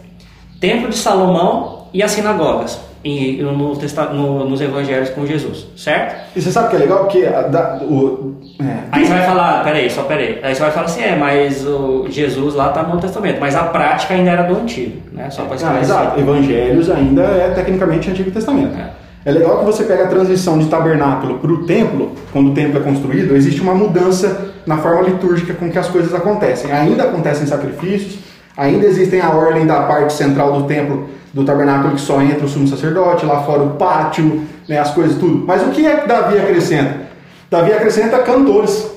templo 0.60 0.88
de 0.88 0.96
Salomão 0.96 1.88
e 1.94 2.02
as 2.02 2.12
sinagogas. 2.12 2.80
E 3.04 3.42
no, 3.42 3.52
no- 3.54 4.46
nos 4.50 4.62
evangelhos 4.62 5.10
com 5.10 5.26
Jesus, 5.26 5.66
certo? 5.76 6.16
E 6.36 6.42
você 6.42 6.52
sabe 6.52 6.70
que 6.70 6.76
é 6.76 6.80
legal? 6.80 7.00
Porque 7.00 7.26
a- 7.26 7.42
da- 7.44 7.80
o, 7.82 8.36
é, 8.60 8.78
Aí 8.92 9.06
você 9.06 9.14
vai 9.14 9.26
falar, 9.26 9.64
peraí, 9.64 9.90
só 9.90 10.04
peraí. 10.04 10.40
Aí 10.44 10.54
você 10.54 10.62
vai 10.62 10.72
falar 10.72 10.86
assim, 10.86 11.02
é, 11.02 11.16
mas 11.16 11.66
o 11.66 12.06
Jesus 12.10 12.54
lá 12.54 12.70
está 12.70 12.84
no 12.84 12.90
Novo 12.90 13.02
Testamento, 13.02 13.40
mas 13.40 13.56
a 13.56 13.64
prática 13.64 14.14
ainda 14.14 14.30
era 14.30 14.44
do 14.44 14.56
Antigo, 14.56 14.98
né? 15.14 15.30
Só 15.32 15.44
para 15.46 15.58
Ah, 15.68 15.80
exato. 15.82 16.20
Evangelhos 16.20 16.90
ainda 16.92 17.24
é 17.24 17.50
tecnicamente 17.56 18.10
Antigo 18.12 18.30
Testamento. 18.30 18.78
É. 19.26 19.32
legal 19.32 19.60
que 19.60 19.66
você 19.66 19.84
pega 19.84 20.04
a 20.04 20.08
transição 20.08 20.58
de 20.60 20.66
tabernáculo 20.68 21.40
para 21.40 21.52
o 21.52 21.64
templo, 21.66 22.12
quando 22.32 22.52
o 22.52 22.54
templo 22.54 22.80
é 22.80 22.84
construído, 22.84 23.36
existe 23.36 23.62
uma 23.62 23.74
mudança 23.74 24.52
na 24.66 24.78
forma 24.78 25.02
litúrgica 25.10 25.54
com 25.56 25.72
que 25.72 25.78
as 25.80 25.88
coisas 25.88 26.14
acontecem. 26.14 26.72
Ainda 26.72 27.04
acontecem 27.04 27.48
sacrifícios, 27.48 28.20
ainda 28.62 28.86
existem 28.86 29.20
a 29.22 29.30
ordem 29.32 29.66
da 29.66 29.82
parte 29.84 30.14
central 30.14 30.54
do 30.54 30.64
templo, 30.68 31.10
do 31.34 31.44
tabernáculo, 31.46 31.96
que 31.96 32.02
só 32.02 32.22
entra 32.22 32.46
o 32.46 32.50
sumo 32.50 32.68
sacerdote, 32.68 33.26
lá 33.26 33.42
fora 33.44 33.64
o 33.64 33.70
pátio, 33.72 34.44
né, 34.68 34.78
as 34.78 34.92
coisas 34.92 35.18
tudo. 35.18 35.44
Mas 35.46 35.62
o 35.64 35.70
que 35.72 35.86
é 35.86 35.98
que 35.98 36.08
Davi 36.08 36.38
acrescenta? 36.38 37.02
Davi 37.50 37.74
acrescenta 37.74 38.20
cantores, 38.20 38.90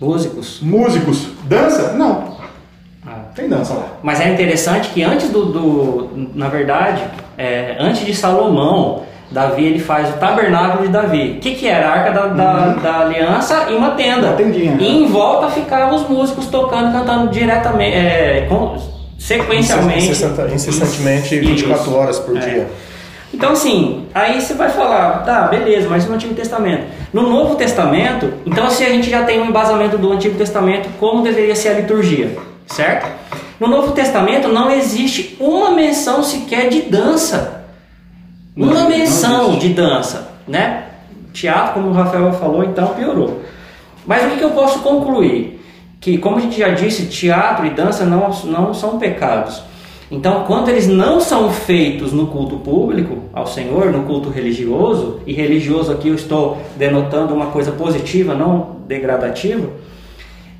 Músicos. 0.00 0.60
músicos. 0.62 1.28
Dança? 1.44 1.92
Não. 1.92 2.34
Ah. 3.06 3.20
Tem 3.34 3.48
dança 3.48 3.74
lá. 3.74 3.86
Mas 4.02 4.20
é 4.20 4.32
interessante 4.32 4.88
que 4.90 5.02
antes 5.02 5.28
do, 5.30 5.44
do- 5.46 6.10
na 6.34 6.48
verdade, 6.48 7.02
é, 7.38 7.76
antes 7.78 8.04
de 8.04 8.14
Salomão, 8.14 9.02
Davi 9.30 9.64
ele 9.64 9.78
faz 9.78 10.08
o 10.10 10.12
tabernáculo 10.18 10.86
de 10.86 10.92
Davi. 10.92 11.34
O 11.36 11.40
que, 11.40 11.54
que 11.54 11.66
era? 11.66 11.88
A 11.88 11.92
arca 11.92 12.10
da, 12.12 12.26
da, 12.28 12.66
da 12.74 12.98
aliança 13.00 13.66
e 13.70 13.74
uma 13.74 13.90
tenda. 13.92 14.28
Uma 14.28 14.36
tendinha, 14.36 14.72
E 14.72 14.76
né? 14.76 14.84
em 14.84 15.06
volta 15.06 15.48
ficavam 15.50 15.94
os 15.96 16.08
músicos 16.08 16.46
tocando, 16.46 16.92
cantando 16.92 17.28
diretamente, 17.30 17.96
é, 17.96 18.46
com- 18.48 18.76
sequencialmente. 19.18 20.10
Incessantemente, 20.54 21.34
Isso. 21.34 21.44
24 21.46 21.94
horas 21.94 22.18
por 22.18 22.36
É. 22.36 22.40
dia. 22.40 22.66
Então, 23.32 23.50
assim, 23.52 24.06
aí 24.14 24.40
você 24.40 24.54
vai 24.54 24.68
falar, 24.70 25.24
tá, 25.24 25.48
beleza, 25.48 25.88
mas 25.90 26.06
no 26.06 26.14
Antigo 26.14 26.34
Testamento. 26.34 26.84
No 27.12 27.28
Novo 27.28 27.56
Testamento, 27.56 28.32
então, 28.46 28.70
se 28.70 28.84
a 28.84 28.88
gente 28.88 29.10
já 29.10 29.24
tem 29.24 29.40
um 29.40 29.46
embasamento 29.46 29.98
do 29.98 30.12
Antigo 30.12 30.38
Testamento, 30.38 30.88
como 31.00 31.22
deveria 31.22 31.56
ser 31.56 31.70
a 31.70 31.72
liturgia, 31.74 32.36
certo? 32.68 33.08
No 33.58 33.66
Novo 33.66 33.92
Testamento 33.92 34.48
não 34.48 34.70
existe 34.70 35.36
uma 35.40 35.72
menção 35.72 36.22
sequer 36.22 36.68
de 36.68 36.82
dança. 36.82 37.64
Não, 38.56 38.68
Uma 38.68 38.88
menção 38.88 39.58
de 39.58 39.70
dança, 39.70 40.32
né? 40.46 40.84
Teatro, 41.32 41.74
como 41.74 41.88
o 41.88 41.92
Rafael 41.92 42.32
falou, 42.34 42.62
então 42.62 42.88
piorou. 42.94 43.42
Mas 44.06 44.24
o 44.32 44.36
que 44.36 44.42
eu 44.42 44.50
posso 44.50 44.78
concluir? 44.78 45.60
Que, 46.04 46.18
como 46.18 46.36
a 46.36 46.40
gente 46.40 46.58
já 46.58 46.68
disse, 46.68 47.06
teatro 47.06 47.64
e 47.64 47.70
dança 47.70 48.04
não, 48.04 48.30
não 48.44 48.74
são 48.74 48.98
pecados. 48.98 49.62
Então, 50.10 50.44
quando 50.44 50.68
eles 50.68 50.86
não 50.86 51.18
são 51.18 51.50
feitos 51.50 52.12
no 52.12 52.26
culto 52.26 52.56
público 52.56 53.20
ao 53.32 53.46
Senhor, 53.46 53.90
no 53.90 54.02
culto 54.02 54.28
religioso, 54.28 55.20
e 55.26 55.32
religioso 55.32 55.90
aqui 55.90 56.08
eu 56.08 56.14
estou 56.14 56.58
denotando 56.76 57.32
uma 57.32 57.46
coisa 57.46 57.72
positiva, 57.72 58.34
não 58.34 58.76
degradativa, 58.86 59.66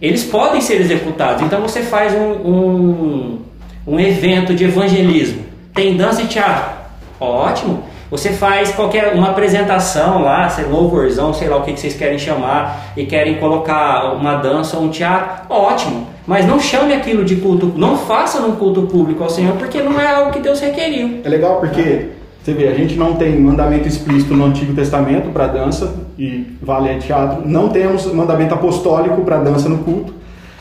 eles 0.00 0.24
podem 0.24 0.62
ser 0.62 0.80
executados. 0.80 1.42
Então, 1.42 1.60
você 1.60 1.82
faz 1.82 2.14
um, 2.14 2.30
um, 2.32 3.38
um 3.86 4.00
evento 4.00 4.54
de 4.54 4.64
evangelismo, 4.64 5.44
tem 5.74 5.94
dança 5.94 6.22
e 6.22 6.26
teatro, 6.26 6.72
ótimo. 7.20 7.84
Você 8.14 8.30
faz 8.30 8.70
qualquer 8.70 9.12
uma 9.12 9.30
apresentação 9.30 10.22
lá, 10.22 10.48
sei 10.48 10.66
louvorzão, 10.66 11.34
sei 11.34 11.48
lá 11.48 11.56
o 11.56 11.62
que 11.62 11.76
vocês 11.76 11.94
querem 11.94 12.16
chamar, 12.16 12.92
e 12.96 13.04
querem 13.04 13.40
colocar 13.40 14.14
uma 14.14 14.36
dança 14.36 14.76
ou 14.76 14.84
um 14.84 14.88
teatro, 14.88 15.52
ótimo. 15.52 16.06
Mas 16.24 16.46
não 16.46 16.60
chame 16.60 16.94
aquilo 16.94 17.24
de 17.24 17.34
culto, 17.34 17.72
não 17.76 17.98
faça 17.98 18.38
num 18.38 18.54
culto 18.54 18.82
público 18.82 19.24
ao 19.24 19.28
Senhor, 19.28 19.56
porque 19.56 19.82
não 19.82 20.00
é 20.00 20.06
algo 20.06 20.30
que 20.30 20.38
Deus 20.38 20.60
requeriu. 20.60 21.22
É 21.24 21.28
legal 21.28 21.58
porque, 21.58 22.10
você 22.40 22.52
vê, 22.52 22.68
a 22.68 22.74
gente 22.74 22.94
não 22.94 23.16
tem 23.16 23.36
mandamento 23.36 23.88
explícito 23.88 24.32
no 24.32 24.44
Antigo 24.44 24.72
Testamento 24.74 25.30
para 25.30 25.48
dança 25.48 25.92
e 26.16 26.56
vale 26.62 26.90
é 26.90 26.98
teatro. 26.98 27.42
Não 27.44 27.68
temos 27.68 28.06
mandamento 28.12 28.54
apostólico 28.54 29.22
para 29.22 29.38
dança 29.38 29.68
no 29.68 29.78
culto. 29.78 30.14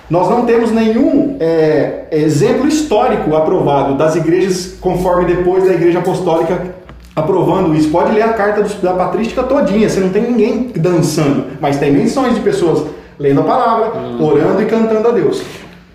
Nós 0.10 0.28
não 0.28 0.44
temos 0.44 0.72
nenhum 0.72 1.38
é, 1.40 2.06
exemplo 2.12 2.68
histórico 2.68 3.36
aprovado 3.36 3.94
das 3.94 4.16
igrejas 4.16 4.76
conforme 4.82 5.26
depois 5.26 5.66
da 5.66 5.74
igreja 5.74 6.00
apostólica 6.00 6.82
aprovando 7.16 7.76
isso. 7.76 7.90
Pode 7.90 8.12
ler 8.12 8.24
a 8.24 8.34
carta 8.34 8.64
da 8.82 8.94
patrística 8.94 9.44
todinha, 9.44 9.88
você 9.90 10.00
não 10.00 10.10
tem 10.10 10.24
ninguém 10.24 10.72
dançando, 10.76 11.46
mas 11.60 11.78
tem 11.78 11.92
menções 11.92 12.34
de 12.36 12.42
pessoas 12.42 12.86
lendo 13.20 13.42
a 13.42 13.44
palavra, 13.44 13.92
orando 14.20 14.62
e 14.62 14.66
cantando 14.66 15.08
a 15.08 15.12
Deus. 15.12 15.42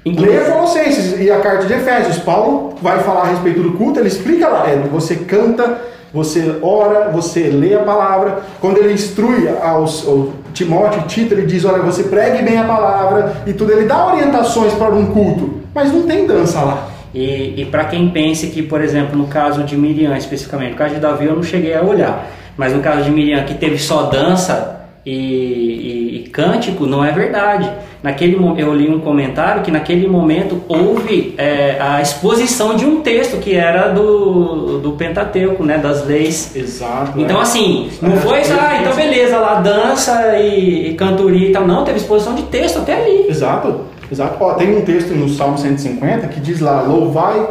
Inclusive- 0.05 0.39
Leia 0.39 0.51
Colossenses 0.53 1.21
e 1.21 1.31
a 1.31 1.41
carta 1.41 1.67
de 1.67 1.73
Efésios. 1.73 2.19
Paulo 2.19 2.75
vai 2.81 3.01
falar 3.01 3.23
a 3.23 3.27
respeito 3.27 3.61
do 3.61 3.73
culto, 3.73 3.99
ele 3.99 4.09
explica 4.09 4.49
lá. 4.49 4.67
É, 4.69 4.77
você 4.91 5.17
canta, 5.17 5.79
você 6.15 6.57
ora, 6.63 7.11
você 7.11 7.49
lê 7.49 7.75
a 7.75 7.81
palavra. 7.81 8.39
Quando 8.61 8.79
ele 8.79 8.93
instrui 8.93 9.49
aos, 9.63 10.07
ao 10.09 10.31
Timóteo 10.55 11.03
e 11.05 11.09
Tito, 11.09 11.35
ele 11.35 11.45
diz: 11.47 11.65
Olha, 11.65 11.83
você 11.83 12.05
pregue 12.05 12.43
bem 12.43 12.59
a 12.59 12.65
palavra 12.65 13.43
e 13.47 13.53
tudo. 13.53 13.73
Ele 13.73 13.85
dá 13.87 14.07
orientações 14.07 14.73
para 14.75 14.95
um 14.95 15.07
culto, 15.07 15.61
mas 15.75 15.93
não 15.93 16.03
tem 16.05 16.27
dança 16.27 16.61
lá. 16.63 16.89
E, 17.15 17.55
e 17.62 17.65
para 17.71 17.85
quem 17.87 18.09
pense 18.11 18.49
que, 18.49 18.62
por 18.62 18.81
exemplo, 18.83 19.17
no 19.17 19.27
caso 19.29 19.62
de 19.65 19.77
Miriam 19.77 20.17
especificamente, 20.17 20.73
no 20.73 20.77
caso 20.77 20.95
de 20.95 21.00
Davi 21.00 21.25
eu 21.27 21.35
não 21.37 21.43
cheguei 21.43 21.75
a 21.75 21.83
olhar, 21.83 22.27
mas 22.57 22.73
no 22.75 22.81
caso 22.81 23.05
de 23.05 23.11
Miriam 23.11 23.43
que 23.45 23.55
teve 23.55 23.79
só 23.79 24.03
dança 24.05 24.87
e, 25.07 25.12
e- 25.12 26.17
e 26.25 26.29
cântico, 26.29 26.87
não 26.87 27.05
é 27.05 27.11
verdade. 27.12 27.71
Naquele 28.02 28.37
eu 28.59 28.73
li 28.75 28.88
um 28.88 29.00
comentário 29.00 29.62
que 29.62 29.73
naquele 29.73 30.07
momento 30.07 30.62
houve 30.69 31.35
é, 31.37 31.78
a 31.81 32.00
exposição 32.00 32.76
de 32.76 32.85
um 32.85 33.00
texto 33.00 33.38
que 33.38 33.57
era 33.57 33.88
do, 33.88 34.78
do 34.78 34.93
Pentateuco, 34.93 35.64
né, 35.64 35.78
das 35.78 36.07
leis. 36.07 36.55
Exato. 36.55 37.21
Então 37.21 37.40
assim, 37.40 37.90
não 38.00 38.12
É. 38.12 38.17
foi 38.17 38.45
só, 38.45 38.55
ah, 38.55 38.78
então 38.81 38.95
beleza, 38.95 39.38
lá 39.38 39.55
dança 39.61 40.38
e, 40.38 40.90
e 40.90 40.95
cantoria 40.95 41.49
e 41.49 41.52
tal, 41.52 41.67
não, 41.67 41.85
teve 41.85 41.99
exposição 41.99 42.37
de 42.37 42.45
texto 42.45 42.78
até 42.78 42.95
ali. 43.02 43.26
Exato, 43.28 43.81
exato. 44.12 44.37
Ó, 44.38 44.55
tem 44.55 44.76
um 44.76 44.83
texto 44.83 45.11
no 45.14 45.28
Salmo 45.28 45.59
150 45.59 46.28
que 46.28 46.38
diz 46.38 46.61
lá, 46.61 46.83
louvai, 46.83 47.49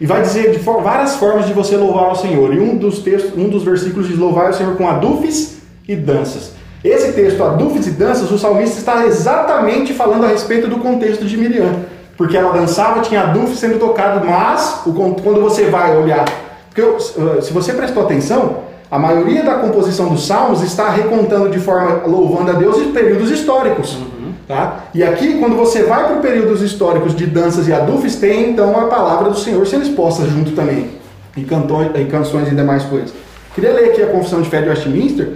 e 0.00 0.06
vai 0.06 0.22
dizer 0.22 0.50
de 0.50 0.58
várias 0.58 1.14
formas 1.14 1.46
de 1.46 1.52
você 1.52 1.76
louvar 1.76 2.06
ao 2.06 2.16
Senhor. 2.16 2.52
E 2.52 2.58
um 2.58 2.76
dos 2.76 2.98
textos, 2.98 3.38
um 3.38 3.48
dos 3.48 3.62
versículos 3.62 4.08
diz, 4.08 4.18
louvai 4.18 4.48
ao 4.48 4.52
Senhor 4.52 4.74
com 4.76 4.88
adufes 4.88 5.62
e 5.86 5.94
danças. 5.94 6.53
Esse 6.84 7.12
texto, 7.12 7.42
adufes 7.42 7.86
e 7.86 7.92
danças, 7.92 8.30
o 8.30 8.38
salmista 8.38 8.78
está 8.78 9.06
exatamente 9.06 9.94
falando 9.94 10.24
a 10.24 10.28
respeito 10.28 10.68
do 10.68 10.76
contexto 10.76 11.24
de 11.24 11.34
Miriam. 11.38 11.76
Porque 12.14 12.36
ela 12.36 12.52
dançava, 12.52 13.00
tinha 13.00 13.22
adufes 13.22 13.58
sendo 13.58 13.78
tocado, 13.78 14.24
mas 14.24 14.82
quando 14.84 15.40
você 15.40 15.64
vai 15.64 15.96
olhar. 15.96 16.26
Porque 16.68 16.82
eh, 16.82 17.40
se 17.40 17.52
você 17.52 17.72
prestou 17.72 18.02
atenção, 18.02 18.58
a 18.90 18.98
maioria 18.98 19.42
da 19.42 19.54
composição 19.54 20.10
dos 20.10 20.26
salmos 20.26 20.62
está 20.62 20.90
recontando 20.90 21.48
de 21.48 21.58
forma 21.58 22.06
louvando 22.06 22.50
a 22.50 22.54
Deus 22.54 22.76
em 22.76 22.92
períodos 22.92 23.30
históricos. 23.30 23.94
Uhum. 23.94 24.34
Tá? 24.46 24.84
E 24.94 25.02
aqui, 25.02 25.38
quando 25.38 25.56
você 25.56 25.84
vai 25.84 26.06
para 26.06 26.16
períodos 26.16 26.60
históricos 26.60 27.16
de 27.16 27.24
danças 27.24 27.66
e 27.66 27.72
adufes, 27.72 28.16
tem 28.16 28.50
então 28.50 28.78
a 28.78 28.88
palavra 28.88 29.30
do 29.30 29.38
Senhor 29.38 29.66
sendo 29.66 29.84
exposta 29.84 30.26
junto 30.26 30.52
também, 30.52 30.90
e, 31.34 31.42
cantões, 31.44 31.90
e 31.94 32.04
canções 32.04 32.52
e 32.52 32.54
demais 32.54 32.84
coisas. 32.84 33.12
Queria 33.54 33.72
ler 33.72 33.90
aqui 33.90 34.02
a 34.02 34.08
Confissão 34.08 34.42
de 34.42 34.50
Fé 34.50 34.60
de 34.60 34.68
Westminster, 34.68 35.32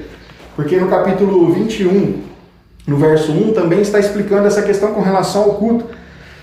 porque 0.59 0.77
no 0.77 0.89
capítulo 0.89 1.53
21, 1.53 2.15
no 2.85 2.97
verso 2.97 3.31
1, 3.31 3.53
também 3.53 3.81
está 3.81 4.01
explicando 4.01 4.49
essa 4.49 4.61
questão 4.61 4.93
com 4.93 5.01
relação 5.01 5.45
ao 5.45 5.51
culto. 5.51 5.85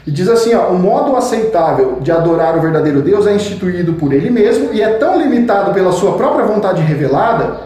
E 0.08 0.10
diz 0.10 0.30
assim: 0.30 0.56
ó, 0.56 0.70
o 0.70 0.80
modo 0.80 1.18
aceitável 1.18 1.98
de 2.00 2.14
adorar 2.14 2.58
o 2.58 2.62
verdadeiro 2.62 3.02
Deus 3.02 3.28
é 3.28 3.36
instituído 3.36 3.92
por 3.96 4.14
ele 4.14 4.30
mesmo 4.30 4.70
e 4.72 4.82
é 4.82 4.94
tão 4.94 5.20
limitado 5.20 5.74
pela 5.74 5.92
sua 5.92 6.14
própria 6.14 6.46
vontade 6.46 6.82
revelada 6.82 7.58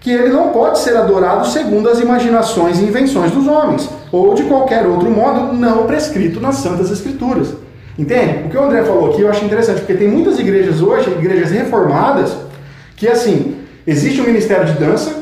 que 0.00 0.10
ele 0.10 0.30
não 0.30 0.48
pode 0.48 0.80
ser 0.80 0.96
adorado 0.96 1.46
segundo 1.46 1.88
as 1.88 2.00
imaginações 2.00 2.80
e 2.80 2.82
invenções 2.82 3.30
dos 3.30 3.46
homens, 3.46 3.88
ou 4.10 4.34
de 4.34 4.42
qualquer 4.42 4.84
outro 4.84 5.08
modo 5.08 5.52
não 5.52 5.86
prescrito 5.86 6.40
nas 6.40 6.56
Santas 6.56 6.90
Escrituras. 6.90 7.54
Entende? 7.96 8.46
O 8.46 8.48
que 8.50 8.56
o 8.56 8.64
André 8.64 8.82
falou 8.82 9.12
aqui 9.12 9.22
eu 9.22 9.30
acho 9.30 9.44
interessante, 9.44 9.82
porque 9.82 9.94
tem 9.94 10.08
muitas 10.08 10.36
igrejas 10.40 10.82
hoje, 10.82 11.08
igrejas 11.10 11.52
reformadas, 11.52 12.36
que 12.96 13.06
assim, 13.06 13.58
existe 13.86 14.20
um 14.20 14.24
ministério 14.24 14.64
de 14.64 14.72
dança, 14.72 15.21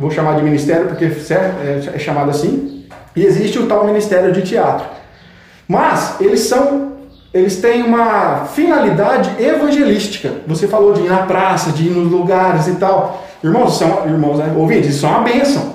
vou 0.00 0.10
chamar 0.10 0.36
de 0.36 0.42
ministério 0.42 0.86
porque 0.86 1.04
é, 1.04 1.94
é 1.94 1.98
chamado 1.98 2.30
assim, 2.30 2.86
e 3.14 3.24
existe 3.24 3.58
o 3.58 3.66
tal 3.66 3.84
ministério 3.84 4.32
de 4.32 4.40
teatro. 4.42 4.86
Mas 5.68 6.16
eles 6.20 6.40
são 6.40 6.90
eles 7.32 7.60
têm 7.60 7.84
uma 7.84 8.46
finalidade 8.46 9.40
evangelística. 9.40 10.32
Você 10.48 10.66
falou 10.66 10.92
de 10.92 11.02
ir 11.02 11.08
na 11.08 11.18
praça, 11.18 11.70
de 11.70 11.86
ir 11.86 11.90
nos 11.90 12.10
lugares 12.10 12.66
e 12.66 12.72
tal. 12.72 13.24
Irmãos, 13.42 13.80
uma, 13.80 14.04
irmãos, 14.04 14.38
né? 14.38 14.52
ouvintes, 14.56 14.96
isso 14.96 15.06
é 15.06 15.08
uma 15.08 15.20
bênção. 15.20 15.74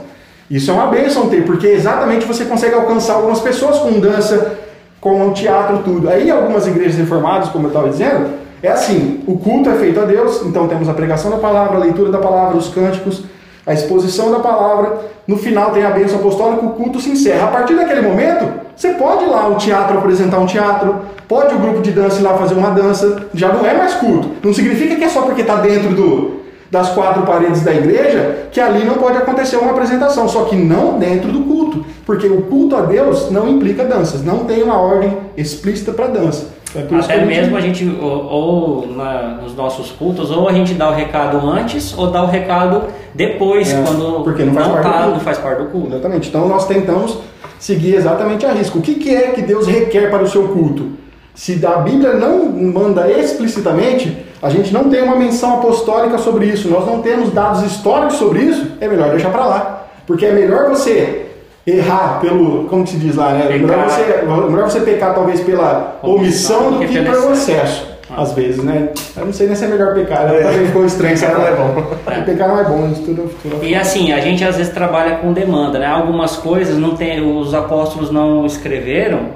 Isso 0.52 0.70
é 0.70 0.74
uma 0.74 0.88
bênção 0.88 1.30
ter, 1.30 1.46
porque 1.46 1.68
exatamente 1.68 2.26
você 2.26 2.44
consegue 2.44 2.76
alcançar 2.76 3.14
algumas 3.14 3.40
pessoas 3.40 3.80
com 3.80 4.00
dança, 4.02 4.60
com 5.00 5.32
teatro, 5.32 5.78
tudo. 5.78 6.10
Aí 6.10 6.30
algumas 6.30 6.68
igrejas 6.68 6.98
reformadas, 6.98 7.48
como 7.50 7.66
eu 7.66 7.70
estava 7.70 7.90
dizendo, 7.90 8.32
é 8.62 8.70
assim, 8.70 9.24
o 9.26 9.38
culto 9.38 9.70
é 9.70 9.76
feito 9.76 10.00
a 10.00 10.04
Deus, 10.04 10.46
então 10.46 10.68
temos 10.68 10.90
a 10.90 10.94
pregação 10.94 11.32
da 11.32 11.38
palavra, 11.38 11.78
a 11.78 11.80
leitura 11.80 12.12
da 12.12 12.18
palavra, 12.18 12.58
os 12.58 12.68
cânticos, 12.68 13.24
a 13.66 13.74
exposição 13.74 14.32
da 14.32 14.40
palavra, 14.40 15.00
no 15.28 15.38
final 15.38 15.72
tem 15.72 15.84
a 15.84 15.90
bênção 15.90 16.20
apostólica, 16.20 16.66
o 16.66 16.72
culto 16.72 17.00
se 17.00 17.10
encerra. 17.10 17.46
A 17.46 17.52
partir 17.52 17.76
daquele 17.76 18.02
momento, 18.02 18.48
você 18.76 18.90
pode 18.90 19.24
ir 19.24 19.28
lá 19.28 19.48
o 19.48 19.56
teatro 19.56 19.98
apresentar 19.98 20.40
um 20.40 20.46
teatro, 20.46 21.02
pode 21.28 21.56
o 21.56 21.58
grupo 21.58 21.82
de 21.82 21.92
dança 21.92 22.20
ir 22.20 22.24
lá 22.24 22.38
fazer 22.38 22.54
uma 22.54 22.70
dança, 22.70 23.28
já 23.34 23.52
não 23.52 23.66
é 23.66 23.76
mais 23.76 23.96
culto. 23.96 24.30
Não 24.44 24.54
significa 24.54 24.96
que 24.96 25.04
é 25.04 25.10
só 25.10 25.24
porque 25.24 25.42
está 25.42 25.56
dentro 25.56 25.96
do, 25.96 26.42
das 26.70 26.90
quatro 26.90 27.24
paredes 27.24 27.62
da 27.62 27.74
igreja 27.74 28.48
que 28.52 28.60
ali 28.60 28.86
não 28.86 28.96
pode 28.96 29.18
acontecer 29.18 29.58
uma 29.58 29.72
apresentação, 29.72 30.30
só 30.30 30.44
que 30.46 30.56
não 30.56 31.00
dentro 31.00 31.32
do 31.32 31.42
culto, 31.42 31.86
porque 32.06 32.28
o 32.28 32.44
culto 32.44 32.76
a 32.76 32.82
Deus 32.82 33.32
não 33.32 33.50
implica 33.50 33.84
danças, 33.84 34.24
não 34.24 34.46
tem 34.46 34.62
uma 34.62 34.78
ordem 34.78 35.18
explícita 35.36 35.92
para 35.92 36.08
dança. 36.08 36.55
É 36.76 37.00
Até 37.00 37.26
mesmo 37.26 37.56
a 37.56 37.62
gente, 37.62 37.86
ou, 38.02 38.26
ou 38.26 38.88
na, 38.88 39.40
nos 39.42 39.56
nossos 39.56 39.92
cultos, 39.92 40.30
ou 40.30 40.50
a 40.50 40.54
gente 40.54 40.74
dá 40.74 40.90
o 40.90 40.94
recado 40.94 41.38
antes, 41.50 41.98
ou 41.98 42.08
dá 42.08 42.22
o 42.22 42.28
recado 42.28 42.84
depois, 43.14 43.72
é, 43.72 43.82
quando 43.82 44.24
porque 44.24 44.44
não, 44.44 44.54
faz, 44.54 44.68
não, 44.68 44.74
parte 44.74 44.90
tá, 44.90 45.08
não 45.08 45.20
faz 45.20 45.38
parte 45.38 45.64
do 45.64 45.70
culto. 45.70 45.94
Exatamente. 45.94 46.30
Então 46.30 46.48
nós 46.50 46.68
tentamos 46.68 47.18
seguir 47.58 47.96
exatamente 47.96 48.46
a 48.46 48.52
risco. 48.52 48.80
O 48.80 48.82
que, 48.82 48.96
que 48.96 49.16
é 49.16 49.32
que 49.32 49.42
Deus 49.42 49.68
requer 49.68 50.10
para 50.10 50.24
o 50.24 50.28
seu 50.28 50.50
culto? 50.50 50.92
Se 51.34 51.66
a 51.66 51.78
Bíblia 51.78 52.14
não 52.14 52.46
manda 52.46 53.10
explicitamente, 53.10 54.26
a 54.42 54.50
gente 54.50 54.74
não 54.74 54.90
tem 54.90 55.02
uma 55.02 55.16
menção 55.16 55.56
apostólica 55.56 56.18
sobre 56.18 56.46
isso, 56.46 56.70
nós 56.70 56.86
não 56.86 57.02
temos 57.02 57.32
dados 57.32 57.64
históricos 57.64 58.16
sobre 58.16 58.40
isso, 58.40 58.68
é 58.80 58.88
melhor 58.88 59.10
deixar 59.10 59.30
para 59.32 59.46
lá. 59.46 59.88
Porque 60.06 60.26
é 60.26 60.32
melhor 60.32 60.70
você 60.70 61.25
errar 61.66 62.20
pelo, 62.22 62.66
como 62.66 62.86
se 62.86 62.98
diz 62.98 63.16
lá, 63.16 63.34
né? 63.34 63.48
É 63.50 63.58
melhor 63.58 63.90
você, 63.90 64.02
é 64.02 64.26
melhor 64.26 64.70
você 64.70 64.80
pecar 64.82 65.16
talvez 65.16 65.42
pela 65.42 66.00
omissão 66.04 66.72
do 66.72 66.80
que, 66.80 66.88
que 66.88 67.02
pelo 67.02 67.34
excesso. 67.34 67.96
Ah. 68.10 68.22
Às 68.22 68.34
vezes, 68.34 68.64
né? 68.64 68.90
Eu 69.18 69.26
não 69.26 69.34
sei 69.34 69.48
nem 69.48 69.56
se 69.56 69.66
é 69.66 69.68
melhor 69.68 69.96
pecar, 69.96 70.28
né? 70.28 70.40
também 70.40 70.68
ficou 70.68 70.86
estranho. 70.86 71.20
Pecar 71.20 71.40
não 71.40 71.48
é 71.48 71.56
bom. 71.56 71.84
É. 72.06 72.22
Pecar 72.22 72.48
não 72.48 72.60
é 72.60 72.64
bom, 72.64 72.90
isso 72.92 73.02
tudo, 73.02 73.36
tudo 73.42 73.66
E 73.66 73.74
assim, 73.74 74.12
a 74.12 74.20
gente 74.20 74.44
às 74.44 74.58
vezes 74.58 74.72
trabalha 74.72 75.16
com 75.18 75.34
demanda, 75.34 75.80
né? 75.80 75.88
Algumas 75.88 76.36
coisas 76.36 76.78
não 76.78 76.96
tem, 76.96 77.20
os 77.20 77.54
apóstolos 77.56 78.12
não 78.12 78.46
escreveram 78.46 79.30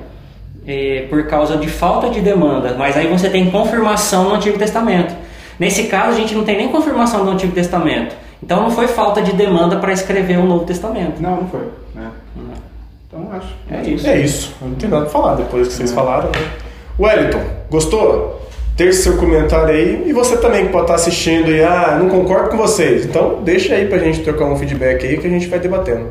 eh, 0.68 1.08
por 1.10 1.26
causa 1.26 1.58
de 1.58 1.68
falta 1.68 2.10
de 2.10 2.22
demanda, 2.22 2.76
mas 2.78 2.96
aí 2.96 3.08
você 3.08 3.28
tem 3.28 3.50
confirmação 3.50 4.26
no 4.26 4.36
Antigo 4.36 4.60
Testamento. 4.60 5.16
Nesse 5.60 5.86
caso, 5.86 6.12
a 6.12 6.16
gente 6.16 6.36
não 6.36 6.44
tem 6.44 6.56
nem 6.56 6.70
confirmação 6.70 7.26
do 7.26 7.32
Antigo 7.32 7.54
Testamento. 7.54 8.16
Então 8.42 8.62
não 8.62 8.72
foi 8.72 8.88
falta 8.88 9.22
de 9.22 9.34
demanda 9.34 9.78
para 9.78 9.92
escrever 9.92 10.38
o 10.38 10.46
Novo 10.46 10.64
Testamento. 10.64 11.22
Não, 11.22 11.38
não 11.38 11.48
foi. 11.48 11.68
Né? 11.94 12.08
Então 13.10 13.28
acho. 13.32 13.56
É 13.72 13.90
isso. 13.90 14.08
É 14.08 14.18
isso. 14.20 14.56
Não 14.62 14.76
tem 14.76 14.88
nada 14.88 15.02
para 15.04 15.12
falar 15.12 15.36
depois 15.36 15.68
que 15.68 15.74
vocês 15.74 15.92
é. 15.92 15.96
falaram. 15.96 16.28
Né? 16.28 16.52
Wellington, 17.00 17.42
gostou? 17.72 18.40
Deixe 18.76 19.00
seu 19.00 19.18
comentário 19.18 19.74
aí. 19.74 20.04
E 20.08 20.14
você 20.14 20.38
também 20.38 20.68
que 20.68 20.72
pode 20.72 20.84
estar 20.84 20.96
assistindo 20.96 21.50
e 21.50 21.64
ah, 21.64 21.98
não 22.00 22.08
concordo 22.08 22.50
com 22.52 22.58
vocês. 22.58 23.06
Então 23.06 23.42
deixa 23.44 23.74
aí 23.74 23.88
pra 23.88 23.98
gente 23.98 24.22
trocar 24.22 24.46
um 24.46 24.56
feedback 24.56 25.06
aí 25.06 25.18
que 25.18 25.26
a 25.26 25.30
gente 25.30 25.48
vai 25.48 25.60
debatendo. 25.60 26.10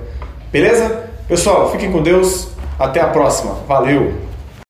Beleza? 0.50 1.04
Pessoal, 1.28 1.70
fiquem 1.70 1.92
com 1.92 2.02
Deus. 2.02 2.48
Até 2.78 3.00
a 3.00 3.06
próxima. 3.06 3.54
Valeu! 3.68 4.27